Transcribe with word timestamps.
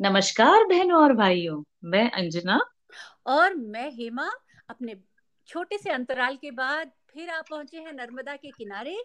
नमस्कार 0.00 0.64
बहनों 0.64 1.02
और 1.02 1.12
भाइयों, 1.12 1.64
मैं 1.84 2.10
अंजना। 2.10 2.60
और 3.26 3.54
मैं 3.54 3.90
हेमा, 3.90 4.30
अपने 4.68 4.96
छोटे 5.46 5.78
से 5.78 5.90
अंतराल 5.90 6.36
के 6.36 6.50
बाद 6.50 6.90
फिर 7.10 7.30
आप 7.30 7.44
पहुँचे 7.50 7.76
हैं 7.76 7.92
नर्मदा 7.92 8.36
के 8.36 8.50
किनारे, 8.50 9.04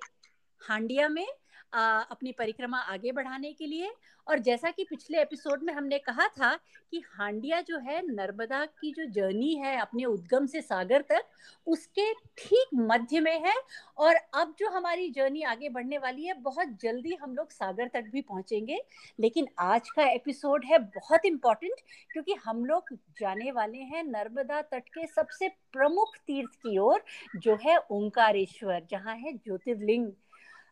हांडिया 0.68 1.10
में। 1.10 1.28
अपनी 1.74 2.32
परिक्रमा 2.32 2.78
आगे 2.78 3.12
बढ़ाने 3.12 3.54
के 3.54 3.66
लिए। 3.66 3.94
और 4.28 4.40
जैसा 4.40 4.70
कि 4.72 4.84
पिछले 4.84 5.22
एपिसोड 5.22 5.64
में 5.64 5.74
हमने 5.74 5.98
कहा 6.00 6.28
था 6.28 6.54
कि 6.92 7.02
हांडिया 7.08 7.62
जो 7.62 7.80
है, 7.80 8.02
नर्मदा 8.08 8.66
की 8.66 8.92
जो 8.92 9.06
जर्नी 9.06 9.54
है 9.56 9.76
अपने 9.78 10.06
उद्गम 10.06 10.46
से 10.46 10.62
सागर 10.62 11.02
तक, 11.02 11.26
उसके 11.68 12.14
ठीक 12.14 12.70
मध्य 12.76 13.20
में 13.20 13.40
है। 13.40 13.54
और 13.98 14.16
अब 14.16 14.56
जो 14.60 14.70
हमारी 14.70 15.10
जर्नी 15.10 15.42
आगे 15.42 15.70
बढ़ने 15.70 15.98
वाली 15.98 16.26
है, 16.26 16.34
बहुत 16.34 16.78
जल्दी 16.82 17.16
हम 17.16 17.36
लोग 17.36 17.52
सागर 17.52 17.88
तक 17.88 18.10
भी 18.12 18.22
पहुँचेंगे। 18.22 18.80
लेकिन 19.20 19.48
आज 19.60 19.90
का 19.90 20.08
एपिसोड 20.10 20.66
है 20.66 20.80
बहुत 20.80 21.26
इम्पोर्टेंट, 21.26 21.76
क्योंकि 22.12 22.34
हम 22.34 22.66
लोग 22.66 22.96
जाने 23.20 23.52
वाले 23.52 23.78
हैं 23.78 24.04
नर्मदा 24.04 24.62
तट 24.62 24.90
के 24.90 25.08
सबसे 25.08 25.48
प्रमुख 25.48 26.18
तीर्थ 26.18 26.56
की 26.56 26.78
ओर, 26.78 27.04
जो 27.36 27.58
है 27.64 27.78
ओंकारेश्वर, 27.92 28.86
जहाँ 28.92 29.16
है 29.16 29.34
ज्योतिर्लिंग। 29.34 30.12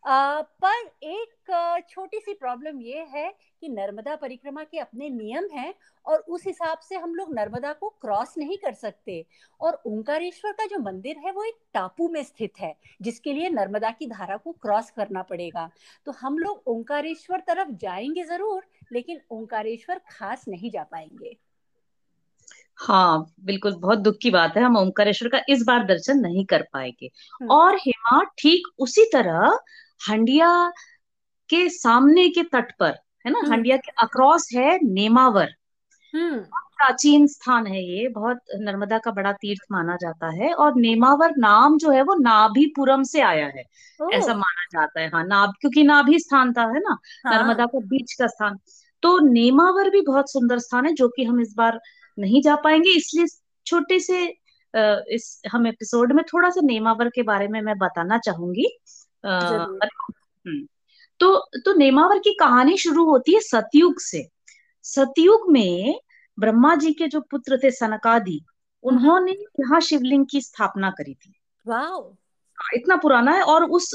पर 0.03 0.85
एक 1.03 1.83
छोटी 1.89 2.19
सी 2.19 2.33
प्रॉब्लम 2.33 2.79
ये 2.81 3.05
है 3.09 3.29
कि 3.61 3.69
नर्मदा 3.69 4.15
परिक्रमा 4.15 4.63
के 4.63 4.79
अपने 4.79 5.09
नियम 5.09 5.47
हैं 5.53 5.73
और 6.05 6.19
उस 6.27 6.45
हिसाब 6.45 6.79
से 6.79 6.95
हम 6.95 7.13
लोग 7.15 7.33
नर्मदा 7.35 7.73
को 7.73 7.89
क्रॉस 8.01 8.33
नहीं 8.37 8.57
कर 8.57 8.73
सकते। 8.73 9.25
और 9.61 9.81
ओंकारेश्वर 9.87 10.51
का 10.51 10.65
जो 10.65 10.79
मंदिर 10.81 11.17
है 11.25 11.31
वो 11.31 11.43
एक 11.43 11.59
टापू 11.73 12.07
में 12.09 12.21
स्थित 12.23 12.59
है 12.59 12.73
जिसके 13.01 13.33
लिए 13.33 13.49
नर्मदा 13.49 13.91
की 13.91 14.07
धारा 14.07 14.37
को 14.37 14.51
क्रॉस 14.61 14.89
करना 14.91 15.21
पड़ेगा। 15.23 15.69
तो 16.07 16.11
हम 16.11 16.38
लोग 16.38 16.63
ओंकारेश्वर 16.67 17.39
तरफ़ 17.47 17.71
जाएँगे 17.81 18.23
ज़रूर 18.25 18.65
लेकिन 18.93 19.21
ओंकारेश्वर 19.31 20.02
खास 20.09 20.45
नहीं 20.47 20.71
जा 20.71 20.83
पाएँगे। 20.83 21.38
हाँ 22.80 23.33
बिल्कुल 23.45 23.75
बहुत 23.75 23.99
दुख 23.99 24.15
की 24.21 24.30
बात 24.31 24.53
है। 24.58 24.63
हम 24.63 24.77
ओंकारेश्वर 24.77 25.30
का 25.30 25.41
इस 25.49 25.63
बार 25.63 25.86
दर्शन 25.88 26.19
नहीं 26.19 26.45
कर 26.45 26.61
पाएँगे। 26.73 27.09
और 27.52 27.75
हेमा 27.77 28.21
ठीक 28.39 28.67
उसी 28.80 29.05
तरह 29.13 29.58
हंडिया 30.09 30.71
के 31.49 31.69
सामने 31.69 32.30
के 32.30 32.44
तट 32.44 32.71
पर 32.80 32.97
है 33.25 33.31
ना 33.31 33.39
हम्म। 33.39 33.53
हंडिया 33.53 33.77
के 33.77 33.91
अक्रॉस 34.03 34.49
है 34.55 34.80
नेमावर 34.83 35.49
हम्म। 36.13 36.39
प्राचीन 36.77 37.27
स्थान 37.27 37.67
है 37.67 37.83
ये 37.83 38.08
बहुत 38.08 38.39
नर्मदा 38.55 38.97
का 38.97 39.11
बड़ा 39.11 39.31
तीर्थ 39.31 39.61
माना 39.71 39.95
जाता 39.95 40.27
है 40.27 40.53
और 40.53 40.75
नेमावर 40.75 41.33
नाम 41.38 41.77
जो 41.77 41.91
है 41.91 42.02
वो 42.02 42.16
नाभीपुरम 42.16 43.03
से 43.03 43.21
आया 43.21 43.45
है 43.45 43.63
ऐसा 44.13 44.33
माना 44.33 44.66
जाता 44.71 45.02
है 45.02 45.09
हाँ 45.09 45.23
नाभ 45.23 45.53
क्योंकि 45.61 45.83
नाभि 45.83 46.19
स्थान 46.19 46.53
था 46.53 46.61
है 46.61 46.80
ना 46.80 46.97
हाँ। 47.25 47.38
नर्मदा 47.38 47.65
का 47.65 47.80
बीच 47.80 48.13
का 48.13 48.27
स्थान 48.27 48.58
तो 49.03 49.19
नेमावर 49.19 49.89
भी 49.89 50.02
बहुत 50.02 50.31
सुंदर 50.31 50.59
स्थान 50.59 50.86
है 50.86 50.93
जो 50.93 51.08
कि 51.09 51.23
हम 51.23 51.41
इस 51.41 51.53
बार 51.58 51.80
नहीं 52.19 52.41
जा 52.41 52.55
पाएँगे 52.55 52.89
इसलिए 52.89 53.25
छोटे 53.65 53.99
से 53.99 54.23
इस 55.15 55.41
हम 55.52 55.67
एपिसोड 55.67 56.11
में 56.11 56.23
थोड़ा 56.33 56.49
सा 56.49 56.61
नेमावर 56.63 57.09
के 57.09 57.23
बारे 57.23 57.47
में 57.47 57.61
मैं 57.61 57.77
बताना 57.77 58.17
चाहूँगी। 58.17 58.77
तो 61.19 61.36
तो 61.66 61.73
नेमावर 61.73 62.19
की 62.19 62.33
कहानी 62.39 62.77
शुरू 62.77 63.05
होती 63.05 63.33
है 63.33 63.39
सतयुग 63.39 64.00
से। 64.00 64.27
सतयुग 64.83 65.52
में 65.52 66.00
ब्रह्मा 66.39 66.75
जी 66.75 66.94
के 66.94 67.08
जो 67.08 67.22
पुत्र 67.22 67.59
थे 67.64 67.72
सनकादि 67.72 68.42
उन्होंने 68.83 69.31
यहाँ 69.31 69.81
शिवलिंग 69.81 70.25
की 70.31 70.42
स्थापना 70.42 70.89
करी 70.89 71.14
थी। 71.14 71.33
हाँ, 72.58 72.73
इतना 72.75 72.95
पुराना 72.95 73.31
है 73.31 73.42
और 73.42 73.64
उस 73.64 73.94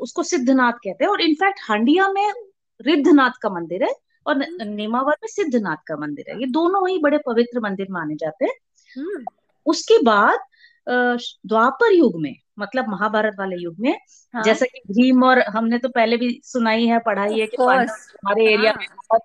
उसको 0.00 0.22
सिद्धनाथ 0.22 0.72
कहते 0.72 1.04
हैं 1.04 1.10
और 1.10 1.20
इनफैक्ट 1.20 1.60
हंडिया 1.70 2.08
में 2.08 2.32
रिद्धनाथ 2.80 3.30
का 3.42 3.50
मंदिर 3.50 3.82
है 3.84 3.94
और 4.26 4.36
नेमावर 4.64 5.12
में 5.12 5.28
सिद्धनाथ 5.28 5.76
का 5.86 5.96
मंदिर 5.96 6.24
है। 6.28 6.40
ये 6.40 6.46
दोनों 6.46 6.88
ही 6.88 6.98
बड़े 6.98 7.18
पवित्र 7.18 7.60
मंदिर 7.60 7.86
माने 7.90 8.14
जाते 8.14 8.44
हैं। 8.44 8.54
हम्म। 8.96 9.24
उसके 9.66 10.02
बाद 10.02 10.38
द्वापर 10.86 11.92
युग 11.92 12.20
में 12.20 12.34
मतलब 12.58 12.88
महाभारत 12.88 13.34
वाले 13.38 13.56
युग 13.56 13.74
में 13.80 13.92
हाँ? 14.34 14.42
जैसा 14.42 14.66
कि 14.66 14.80
भीम 14.90 15.22
और 15.24 15.40
हमने 15.48 15.78
तो 15.78 15.88
पहले 15.88 16.16
भी 16.16 16.40
सुनाई 16.44 16.86
है 16.86 16.98
पढ़ाई 16.98 17.40
है 17.40 17.46
कि 17.46 17.62
हमारे 17.62 17.86
हाँ. 18.26 18.34
एरिया 18.48 18.72
में 18.72 18.86
बहुत 18.88 19.22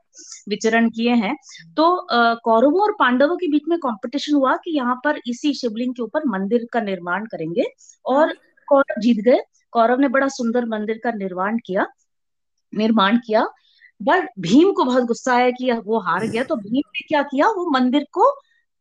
विचरण 0.49 0.89
किए 0.89 1.13
हैं 1.15 1.35
तो 1.77 2.07
कौरवों 2.43 2.81
और 2.81 2.91
पांडवों 2.99 3.37
के 3.37 3.47
बीच 3.47 3.63
में 3.67 3.77
कंपटीशन 3.79 4.35
हुआ 4.35 4.55
कि 4.55 4.75
यहाँ 4.77 4.95
पर 5.05 5.19
इसी 5.27 5.53
शिवलिंग 5.53 5.93
के 5.95 6.03
ऊपर 6.03 6.25
मंदिर 6.27 6.67
का 6.73 6.81
निर्माण 6.81 7.25
करेंगे 7.25 7.65
और 8.05 8.25
हाँ। 8.25 8.33
कौरव 8.67 9.01
जीत 9.01 9.23
गए 9.25 9.41
कौरव 9.73 9.99
ने 9.99 10.07
बड़ा 10.07 10.27
सुंदर 10.29 10.65
मंदिर 10.65 10.99
का 11.03 11.11
निर्माण 11.11 11.57
किया 11.65 11.87
निर्माण 12.73 13.17
किया 13.17 13.47
बट 14.01 14.29
भीम 14.39 14.71
को 14.71 14.83
बहुत 14.83 15.03
गुस्सा 15.03 15.33
आया 15.33 15.49
कि 15.51 15.71
वो 15.85 15.99
हार 15.99 16.25
गया 16.27 16.43
तो 16.43 16.55
भीम 16.55 16.81
ने 16.87 17.05
क्या 17.07 17.21
किया 17.23 17.47
वो 17.49 17.69
मंदिर 17.69 18.05
को 18.11 18.31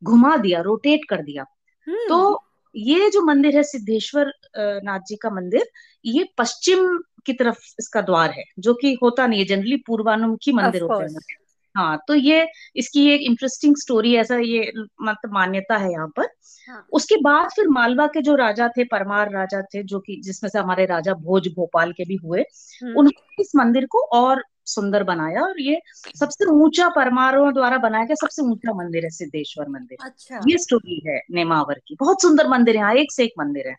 घुमा 0.02 0.36
दिया 0.36 0.60
रोटेट 0.60 1.04
कर 1.08 1.22
दिया 1.22 1.44
तो 1.86 2.16
हम्म। 2.16 2.36
ये 2.76 3.08
जो 3.10 3.22
मंदिर 3.22 3.56
है 3.56 3.62
सिद्धेश्वर 3.62 4.32
नाथ 4.58 5.00
जी 5.08 5.16
का 5.16 5.30
मंदिर 5.30 5.66
ये 6.04 6.28
पश्चिम 6.38 6.86
की 7.26 7.32
तरफ़ 7.32 7.64
इसका 7.78 8.00
द्वार 8.02 8.30
है 8.30 8.44
जो 8.58 8.74
कि 8.74 8.96
होता 9.02 9.26
नहीं 9.26 9.40
है 9.40 9.46
जनरली 9.46 9.76
पूर्वानुमुखी 9.86 10.52
मंदिर 10.52 10.82
होते 10.82 11.04
हैं 11.04 11.44
हाँ 11.74 11.96
तो 12.08 12.14
ये 12.14 12.46
इसकी 12.76 13.06
एक 13.08 13.20
इंटरेस्टिंग 13.20 13.74
स्टोरी 13.76 14.14
ऐसा 14.16 14.36
ये 14.38 14.72
मतलब 14.76 15.32
मान्यता 15.32 15.76
है 15.76 15.90
यहाँ 15.92 16.08
पर 16.16 16.28
हाँ. 16.68 16.86
उसके 16.92 17.16
बाद 17.22 17.48
फिर 17.56 17.68
मालवा 17.68 18.06
के 18.06 18.22
जो 18.22 18.34
राजा 18.34 18.68
थे 18.68 18.84
परमार 18.84 19.32
राजा 19.32 19.60
थे 19.64 19.82
जो 19.82 19.98
कि 20.00 20.20
जिसमें 20.24 20.48
से 20.50 20.58
हमारे 20.58 20.86
राजा 20.86 21.14
भोज 21.16 21.48
भोपाल 21.56 21.92
के 21.92 22.04
भी 22.04 22.16
हुए 22.16 22.40
हम्म। 22.40 22.90
उन्होंने 22.90 23.42
इस 23.42 23.52
मंदिर 23.56 23.86
को 23.86 24.04
और 24.12 24.42
सुंदर 24.66 25.02
बनाया 25.04 25.42
और 25.42 25.60
ये 25.60 25.80
सबसे 26.16 26.50
ऊँचा 26.52 26.88
परमारों 26.88 27.52
द्वारा 27.54 27.78
बनाया 27.78 28.04
गया 28.04 28.14
सबसे 28.16 28.42
ऊँचा 28.42 28.74
मंदिर 28.74 29.04
है 29.04 29.10
सिद्धेश्वर 29.12 29.68
मंदिर। 29.70 29.98
अच्छा। 30.00 30.40
ये 30.48 30.58
स्टोरी 30.58 31.00
है 31.06 31.20
नेमावर 31.32 31.80
की। 31.86 31.96
बहुत 32.00 32.22
सुंदर 32.22 32.48
मंदिर 32.48 32.76
है 32.76 32.96
एक 32.98 33.12
से 33.12 33.24
एक 33.24 33.32
मंदिर 33.38 33.68
है। 33.68 33.74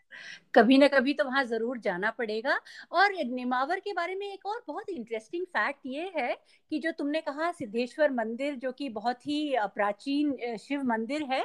कभी 0.54 0.78
ना 0.78 0.86
कभी 0.88 1.14
तो 1.14 1.24
वहाँ 1.24 1.44
ज़रूर 1.44 1.78
जाना 1.78 2.10
पड़ेगा। 2.10 2.58
और 2.92 3.12
नेमावर 3.26 3.80
के 3.80 3.92
बारे 3.92 4.14
में 4.14 4.26
एक 4.26 4.46
और 4.46 4.62
बहुत 4.68 4.88
इंटरेस्टिंग 4.88 5.44
फैक्ट 5.48 5.80
ये 5.86 6.10
है 6.16 6.36
कि 6.70 6.78
जो 6.78 6.92
तुमने 6.98 7.20
कहा 7.20 7.50
सिद्धेश्वर 7.52 8.10
मंदिर 8.12 8.54
जो 8.56 8.72
कि 8.72 8.88
बहुत 8.90 9.26
ही 9.26 9.54
प्राचीन 9.74 10.36
शिव 10.60 10.82
मंदिर 10.84 11.22
है 11.32 11.44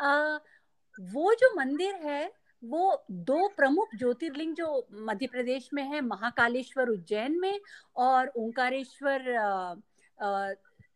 आ, 0.00 0.38
वो 0.98 1.34
जो 1.34 1.54
मंदिर 1.56 1.94
है 2.04 2.30
वो 2.64 3.04
दो 3.10 3.48
प्रमुख 3.56 3.94
ज्योतिर्लिंग 3.96 4.54
जो 4.54 4.86
मध्य 4.92 5.26
प्रदेश 5.26 5.68
में 5.74 5.82
है 5.82 6.00
महाकालेश्वर 6.00 6.88
उज्जैन 6.88 7.38
में 7.40 7.60
और 7.96 8.32
ओंकारेश्वर 8.36 9.30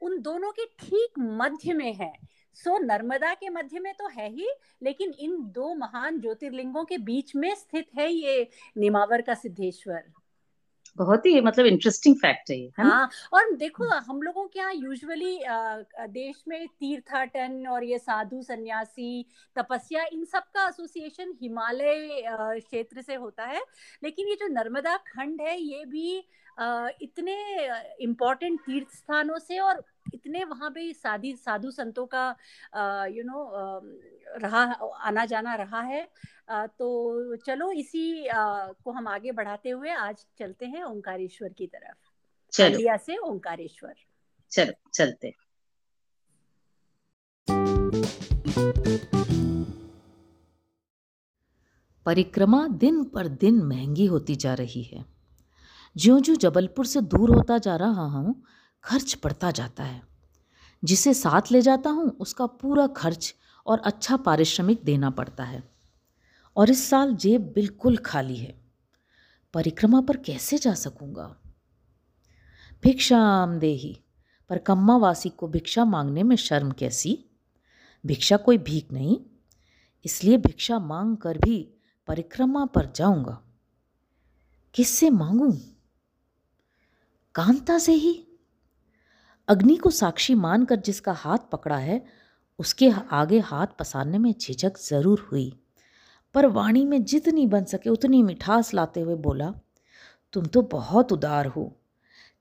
उन 0.03 0.21
दोनों 0.23 0.51
के 0.53 0.65
ठीक 0.79 1.19
मध्य 1.19 1.73
में 1.73 1.93
है। 1.95 2.13
सो 2.57 2.71
so, 2.71 2.85
नर्मदा 2.85 3.33
के 3.35 3.49
मध्य 3.49 3.81
में 3.81 3.93
तो 3.95 4.09
है 4.09 4.29
ही 4.31 4.49
लेकिन 4.83 5.13
इन 5.19 5.37
दो 5.55 5.75
महान 5.75 6.21
ज्योतिर्लिंगों 6.21 6.85
के 6.85 6.99
बीच 6.99 7.35
में 7.37 7.55
स्थित 7.55 7.87
है 7.99 8.11
ये 8.13 8.49
निमावर 8.77 9.23
का 9.23 9.35
सिद्धेश्वर। 9.35 10.03
बहुत 10.99 11.27
ही 11.27 11.41
मतलब 11.41 11.67
इंटरेस्टिंग 11.67 12.17
फैक्ट 12.17 12.51
है 12.51 12.59
ये 12.59 12.71
हाँ 12.79 13.09
और 13.33 13.53
देखो, 13.57 13.89
हम 14.07 14.23
लोगों 14.23 14.47
के 14.47 14.59
यहाँ 14.59 14.73
यूजुअली 14.75 15.39
देश 16.11 16.43
में 16.49 16.67
तीर्थाटन 16.69 17.67
और 17.71 17.85
ये 17.85 17.99
साधु 17.99 18.43
सन्यासी, 18.43 19.25
तपस्या, 19.57 20.05
इन 20.13 20.25
सब 20.25 20.43
का 20.55 20.67
एसोसिएशन 20.69 21.35
हिमालय 21.43 22.23
क्षेत्र 22.59 23.03
से 23.03 23.15
होता 23.15 23.45
है। 23.45 23.63
लेकिन 24.03 24.29
ये 24.29 24.35
जो 24.41 24.49
नर्मदा 24.55 24.97
खंड 25.09 25.41
है, 25.41 25.61
ये 25.61 25.85
भी 25.87 26.17
इतने 27.03 27.35
इम्पोर्टेंट 28.03 28.61
तीर्थ 28.61 28.97
स्थानों 28.97 29.39
से 29.39 29.59
और 29.61 29.83
इतने 30.15 30.45
वहाँ 30.45 30.71
पे 30.71 30.93
साधी 30.93 31.33
साधु 31.37 31.71
संतों 31.71 32.07
का 32.07 32.25
यू 33.07 33.25
नो 33.25 33.41
रहा 34.39 34.63
आना 35.03 35.25
जाना 35.25 35.55
रहा 35.55 35.81
है। 35.83 36.03
तो 36.51 37.37
चलो 37.37 37.71
इसी 37.73 38.29
को 38.31 38.93
हम 38.93 39.09
आगे 39.09 39.33
बढ़ाते 39.33 39.71
हुए 39.71 39.91
आज 39.91 40.25
चलते 40.39 40.67
हैं 40.67 40.83
ओंकारेश्वर 40.85 41.53
की 41.53 41.67
तरफ़। 41.67 42.63
इंडिया 42.63 42.97
से 42.97 43.17
ओंकारेश्वर। 43.19 43.95
चलो 44.53 44.73
चलते। 44.95 45.35
परिक्रमा 52.07 52.67
दिन 52.69 53.03
पर 53.05 53.29
दिन 53.29 53.63
महँगी 53.63 54.07
होती 54.07 54.37
जा 54.37 54.55
रही 54.55 54.83
है। 54.83 55.05
ज्यो 55.97 56.19
ज्यो 56.21 56.35
जबलपुर 56.37 56.87
से 56.87 57.01
दूर 57.05 57.31
होता 57.31 57.59
जा 57.59 57.77
रहा 57.77 58.07
हूँ 58.09 58.35
खर्च 58.85 59.19
बढ़ता 59.25 59.51
जाता 59.51 59.85
है। 59.85 60.03
जिसे 60.85 61.15
साथ 61.15 61.43
ले 61.53 61.63
जाता 61.63 61.91
हूँ, 61.91 62.11
उसका 62.11 62.47
पूरा 62.47 62.87
खर्च 62.87 63.35
और 63.67 63.79
अच्छा 63.79 64.17
पारिश्रमिक 64.17 64.85
देना 64.85 65.11
पड़ता 65.11 65.45
है। 65.45 65.71
और 66.57 66.71
इस 66.71 66.91
साल 66.91 67.15
जेब 67.15 67.53
बिल्कुल 67.53 67.97
खाली 67.97 68.37
है। 68.37 68.61
परिक्रमा 69.55 70.01
पर 70.01 70.17
कैसे 70.17 70.59
जा 70.59 70.75
सकूँगा? 70.75 71.37
भिक्षाम 72.83 73.59
देही, 73.59 74.01
पर 74.49 74.59
कम्मावासी 74.59 75.29
को 75.29 75.49
भिक्षा 75.49 75.85
मांगने 75.85 76.23
में 76.23 76.37
शर्म 76.37 76.71
कैसी? 76.71 77.25
भिक्षा 78.07 78.37
कोई 78.37 78.59
भीख 78.59 78.93
नहीं, 78.93 79.21
इसलिए 80.05 80.37
भिक्षा 80.37 80.79
मांग 80.79 81.17
कर 81.17 81.39
भी 81.39 81.75
परिक्रमा 82.07 82.67
पर 82.67 82.93
जाऊँगा। 82.97 83.43
किससे 84.75 85.11
मांगू? 85.11 85.59
कांता 87.35 87.79
से 87.79 87.93
ही? 87.93 88.28
अग्नि 89.49 89.77
को 89.77 89.91
साक्षी 89.91 90.35
मानकर 90.35 90.77
जिसका 90.77 91.13
हाथ 91.13 91.51
पकड़ा 91.53 91.77
है, 91.77 92.03
उसके 92.59 92.91
आगे 93.13 93.39
हाथ 93.41 93.67
पसारने 93.79 94.19
में 94.19 94.33
झिझक 94.33 94.79
ज़रूर 94.81 95.29
हुई। 95.33 95.53
पर 96.35 96.47
वाणी 96.47 96.85
में 96.85 97.05
जितनी 97.05 97.47
बन 97.47 97.65
सके 97.65 97.91
उतनी 97.91 98.23
मिठास 98.23 98.73
लाते 98.75 99.01
हुए 99.01 99.15
बोला, 99.17 99.53
तुम 100.33 100.47
तो 100.47 100.63
बहुत 100.63 101.13
उदार 101.13 101.47
हो। 101.47 101.73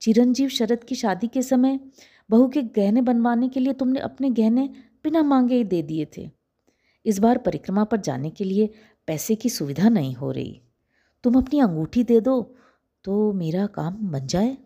चिरंजीव 0.02 0.50
शरद 0.50 0.84
की 0.84 0.96
शादी 0.96 1.28
के 1.28 1.42
समय 1.42 1.80
बहू 2.30 2.48
के 2.48 2.62
गहने 2.62 3.02
बनवाने 3.02 3.50
के 3.50 3.60
लिए 3.60 3.74
तुमने 3.74 4.00
अपने 4.00 4.30
गहने 4.30 4.68
बिना 5.04 5.24
मांगे 5.24 5.56
ही 5.56 5.64
दे 5.64 5.82
दिए 5.82 6.08
थे। 6.18 6.30
इस 7.06 7.20
बार 7.20 7.38
परिक्रमा 7.38 7.84
पर 7.84 8.02
जाने 8.02 8.30
के 8.30 8.44
लिए 8.44 8.70
पैसे 9.08 9.36
की 9.36 9.50
सुविधा 9.50 9.90
नहीं 9.90 10.14
हो 10.16 10.32
रही। 10.32 10.62
तुम 11.24 11.38
अपनी 11.38 11.60
अंगूठी 11.60 12.04
दे 12.04 12.20
दो 12.22 12.42
तो 13.06 13.32
मेरा 13.34 13.66
काम 13.68 13.98
बन 14.12 14.28
जाए। 14.28 14.58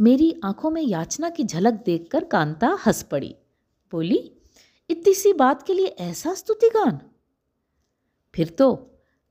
मेरी 0.00 0.40
आँखों 0.44 0.70
में 0.70 0.82
याचना 0.82 1.30
की 1.30 1.44
झलक 1.44 1.74
देखकर 1.86 2.24
कांता 2.24 2.78
हंस 2.86 3.02
पड़ी। 3.02 3.36
बोली, 3.92 4.32
इतनी 4.90 5.14
सी 5.14 5.32
बात 5.32 5.62
के 5.62 5.74
लिए 5.74 5.86
ऐसा 5.86 6.34
स्तुतिगान 6.34 7.00
फिर 8.34 8.48
तो 8.48 8.74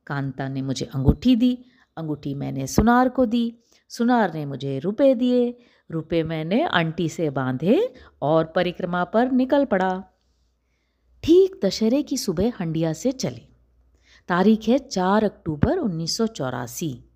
कांता 0.07 0.47
ने 0.47 0.61
मुझे 0.61 0.85
अंगूठी 0.85 1.35
दी। 1.35 1.65
अंगूठी 1.97 2.35
मैंने 2.35 2.67
सुनार 2.67 3.09
को 3.09 3.25
दी। 3.25 3.57
सुनार 3.89 4.33
ने 4.33 4.45
मुझे 4.45 4.79
रुपए 4.79 5.15
दिए। 5.15 5.57
रुपए 5.91 6.23
मैंने 6.23 6.63
आंटी 6.63 7.09
से 7.09 7.29
बांधे 7.29 7.93
और 8.21 8.45
परिक्रमा 8.45 9.03
पर 9.03 9.31
निकल 9.31 9.65
पड़ा। 9.65 10.03
ठीक 11.23 11.59
दशहरे 11.65 12.03
की 12.03 12.17
सुबह 12.17 12.53
हंडिया 12.59 12.93
से 12.93 13.11
चले। 13.11 13.47
तारीख 14.27 14.67
है 14.67 14.77
चार 14.77 15.23
अक्टूबर 15.23 15.77
उन्नीस 15.77 16.17
सौ 16.17 16.27
चौरासी 16.27 17.09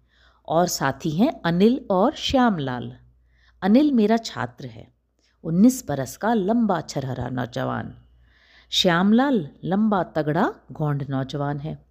और 0.47 0.67
साथी 0.67 1.09
हैं 1.09 1.41
अनिल 1.41 1.85
और 1.89 2.13
श्यामलाल। 2.15 2.97
अनिल 3.61 3.91
मेरा 3.91 4.17
छात्र 4.17 4.65
है। 4.65 4.87
उन्नीस 5.43 5.87
बरस 5.87 6.17
का 6.17 6.33
लंबा 6.33 6.81
छरहरा 6.81 7.29
नौजवान। 7.29 7.93
श्यामलाल 8.71 9.49
लंबा 9.63 10.03
तगड़ा 10.03 10.53
गोंड 10.71 11.05
नौजवान 11.09 11.59
है। 11.59 11.85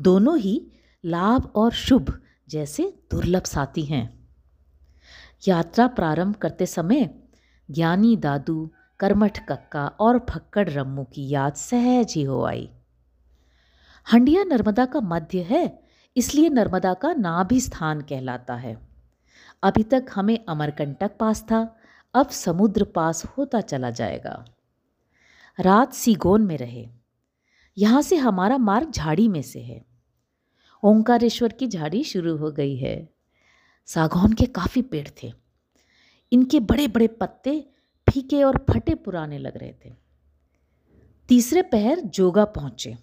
दोनों 0.00 0.38
ही 0.38 0.72
लाभ 1.04 1.52
और 1.56 1.72
शुभ 1.72 2.20
जैसे 2.48 2.98
दुर्लभ 3.10 3.42
साथी 3.42 3.82
हैं। 3.82 4.28
यात्रा 5.48 5.86
प्रारंभ 5.86 6.36
करते 6.36 6.66
समय 6.66 7.10
ज्ञानी 7.70 8.16
दादू, 8.16 8.70
कर्मठ 9.00 9.38
कक्का 9.48 9.86
और 9.86 10.26
फक्कड़ 10.30 10.68
रम्मू 10.68 11.04
की 11.04 11.28
याद 11.28 11.54
सहज 11.54 12.14
ही 12.14 12.22
हो 12.22 12.44
आई। 12.44 12.70
हंडिया 14.12 14.44
नर्मदा 14.44 14.86
का 14.86 15.00
मध्य 15.00 15.42
है, 15.42 15.82
इसलिए 16.16 16.48
नर्मदा 16.48 16.94
का 16.94 17.12
नाभि 17.14 17.60
स्थान 17.60 18.00
कहलाता 18.00 18.54
है। 18.54 18.91
अभी 19.62 19.82
तक 19.82 20.06
हमें 20.14 20.44
अमरकंटक 20.48 21.16
पास 21.20 21.42
था, 21.42 21.76
अब 22.14 22.28
समुद्र 22.28 22.84
पास 22.84 23.24
होता 23.24 23.60
चला 23.60 23.90
जाएगा। 23.90 24.44
रात 25.60 25.92
सीगोन 25.92 26.42
में 26.42 26.58
रहे। 26.58 26.88
यहाँ 27.78 28.02
से 28.02 28.16
हमारा 28.16 28.58
मार्ग 28.58 28.90
झाड़ी 28.90 29.28
में 29.28 29.42
से 29.42 29.60
है। 29.60 29.84
ओंकारेश्वर 30.84 31.52
की 31.52 31.66
झाड़ी 31.66 32.04
शुरू 32.04 32.36
हो 32.36 32.50
गई 32.50 32.76
है। 32.76 33.08
सागौन 33.86 34.32
के 34.32 34.46
काफ़ी 34.46 34.82
पेड़ 34.82 35.08
थे। 35.22 35.32
इनके 36.32 36.60
बड़े 36.60 36.88
बड़े 36.88 37.06
पत्ते 37.06 37.68
फीके 38.10 38.42
और 38.42 38.66
फटे 38.70 38.94
पुराने 38.94 39.38
लग 39.38 39.56
रहे 39.56 39.74
थे। 39.84 39.94
तीसरे 41.28 41.62
पहर 41.62 42.00
जोगा 42.00 42.44
पहुँचे। 42.44 42.96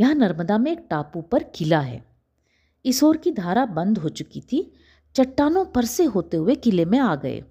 यहाँ 0.00 0.14
नर्मदा 0.14 0.58
में 0.58 0.72
एक 0.72 0.86
टापू 0.90 1.20
पर 1.20 1.42
किला 1.42 1.80
है। 1.80 2.04
इस 2.84 3.02
ओर 3.02 3.16
की 3.16 3.32
धारा 3.32 3.66
बंद 3.66 3.98
हो 3.98 4.08
चुकी 4.08 4.40
थी 4.40 4.72
चट्टानों 5.18 5.64
पर 5.64 5.84
से 5.84 6.04
होते 6.04 6.36
हुए 6.36 6.54
किले 6.54 6.84
में 6.84 6.98
आ 6.98 7.16
गए। 7.16 7.44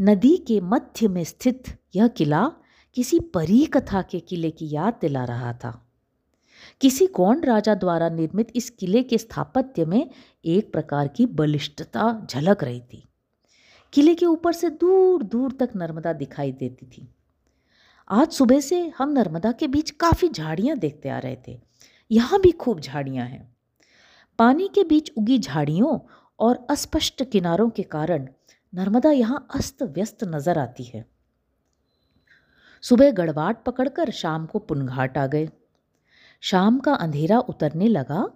नदी 0.00 0.36
के 0.36 0.60
मध्य 0.60 1.08
में 1.08 1.24
स्थित 1.24 1.62
यह 1.96 2.08
किला 2.08 2.52
किसी 2.94 3.20
परी 3.20 3.66
कथा 3.66 4.02
के 4.02 4.20
किले 4.20 4.50
की 4.50 4.70
याद 4.70 4.98
दिला 5.00 5.24
रहा 5.24 5.52
था। 5.52 5.86
किसी 6.80 7.06
गौंड 7.06 7.46
राजा 7.46 7.74
द्वारा 7.74 8.08
निर्मित 8.08 8.52
इस 8.56 8.70
किले 8.70 9.02
के 9.02 9.18
स्थापत्य 9.18 9.84
में 9.84 10.10
एक 10.44 10.72
प्रकार 10.72 11.08
की 11.08 11.26
बलिष्ठता 11.26 12.26
झलक 12.30 12.64
रही 12.64 12.80
थी। 12.80 13.04
किले 13.92 14.14
के 14.14 14.26
ऊपर 14.26 14.52
से 14.52 14.70
दूर 14.70 15.22
दूर 15.22 15.52
तक 15.52 15.70
नर्मदा 15.76 16.12
दिखाई 16.12 16.52
देती 16.52 16.86
थी। 16.86 17.08
आज 18.08 18.32
सुबह 18.32 18.60
से 18.60 18.92
हम 18.98 19.10
नर्मदा 19.10 19.52
के 19.52 19.66
बीच 19.68 19.90
काफ़ी 19.90 20.28
झाड़ियाँ 20.28 20.76
देखते 20.76 21.08
आ 21.08 21.18
रहे 21.18 21.36
थे। 21.48 21.60
यहाँ 22.10 22.40
भी 22.40 22.50
खूब 22.50 22.80
झाड़ियाँ 22.80 23.26
हैं। 23.26 23.56
पानी 24.38 24.68
के 24.74 24.84
बीच 24.84 25.12
उगी 25.16 25.38
झाड़ियों 25.38 25.98
और 26.38 26.66
अस्पष्ट 26.70 27.22
किनारों 27.22 27.68
के 27.70 27.82
कारण 27.84 28.28
नर्मदा 28.72 29.10
यहाँ 29.10 29.46
अस्त 29.54 29.82
व्यस्त 29.82 30.24
नज़र 30.24 30.58
आती 30.58 30.84
है। 30.84 31.04
सुबह 32.84 33.10
गड़वाट 33.12 33.62
पकड़कर 33.64 34.10
शाम 34.12 34.46
को 34.46 34.58
पुनघाट 34.60 35.18
आ 35.18 35.26
गए। 35.26 35.48
शाम 36.42 36.78
का 36.78 36.94
अंधेरा 36.94 37.38
उतरने 37.38 37.88
लगा 37.88 38.26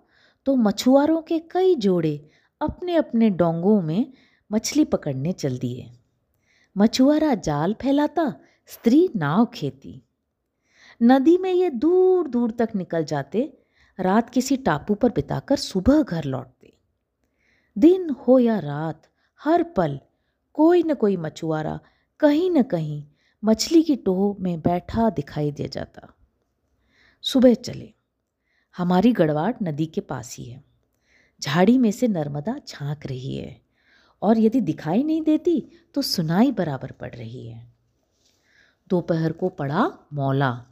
तो 0.47 0.55
मछुआरों 0.56 1.21
के 1.23 1.39
कई 1.50 1.75
जोड़े 1.77 2.31
अपने 2.61 2.95
अपने 2.97 3.31
डोंगों 3.33 3.81
में 3.83 4.12
मछली 4.50 4.85
पकड़ने 4.87 5.33
चल 5.35 5.59
दिए। 5.59 5.91
मछुआरा 6.77 7.35
जाल 7.35 7.75
फैलाता, 7.75 8.33
स्त्री 8.71 9.09
नाव 9.17 9.45
खेती। 9.47 10.03
नदी 11.00 11.37
में 11.39 11.53
ये 11.53 11.71
दूर 11.73 12.29
दूर 12.29 12.50
तक 12.50 12.69
निकल 12.77 13.05
जाते, 13.05 13.53
रात 13.99 14.31
किसी 14.31 14.56
टापू 14.59 14.95
पर 14.95 15.11
बिताकर 15.11 15.56
सुबह 15.59 16.03
घर 16.03 16.25
लौटते 16.25 16.58
दिन 17.79 18.11
हो 18.11 18.39
या 18.39 18.59
रात, 18.59 19.03
हर 19.45 19.63
पल, 19.63 20.01
कोई 20.55 20.83
न 20.83 20.95
कोई 20.95 21.17
मछुआरा 21.17 21.81
कहीं 22.21 22.51
न 22.51 22.63
कहीं 22.63 23.05
मछली 23.45 23.83
की 23.83 23.97
टोह 23.97 24.43
में 24.43 24.61
बैठा 24.61 25.11
दिखाई 25.11 25.53
दे 25.53 25.69
जाता। 25.69 26.15
सुबह 27.23 27.55
चले। 27.55 27.95
हमारी 28.77 29.13
गड़वाट 29.13 29.63
नदी 29.63 29.87
के 29.87 30.01
पास 30.01 30.37
ही 30.37 30.45
है। 30.45 30.65
झाड़ी 31.41 31.79
में 31.79 31.91
से 31.91 32.09
नर्मदा 32.09 32.61
झाँक 32.69 33.07
रही 33.07 33.37
है 33.37 33.63
और 34.23 34.39
यदि 34.39 34.61
दिखाई 34.61 35.03
नहीं 35.03 35.23
देती 35.23 35.69
तो 35.95 36.03
सुनाई 36.03 36.53
बराबर 36.53 36.91
पड़ 36.91 37.15
रही 37.15 37.47
है। 37.47 37.73
दोपहर 38.89 39.33
को 39.33 39.49
पड़ा 39.49 39.99
मौला। 40.13 40.67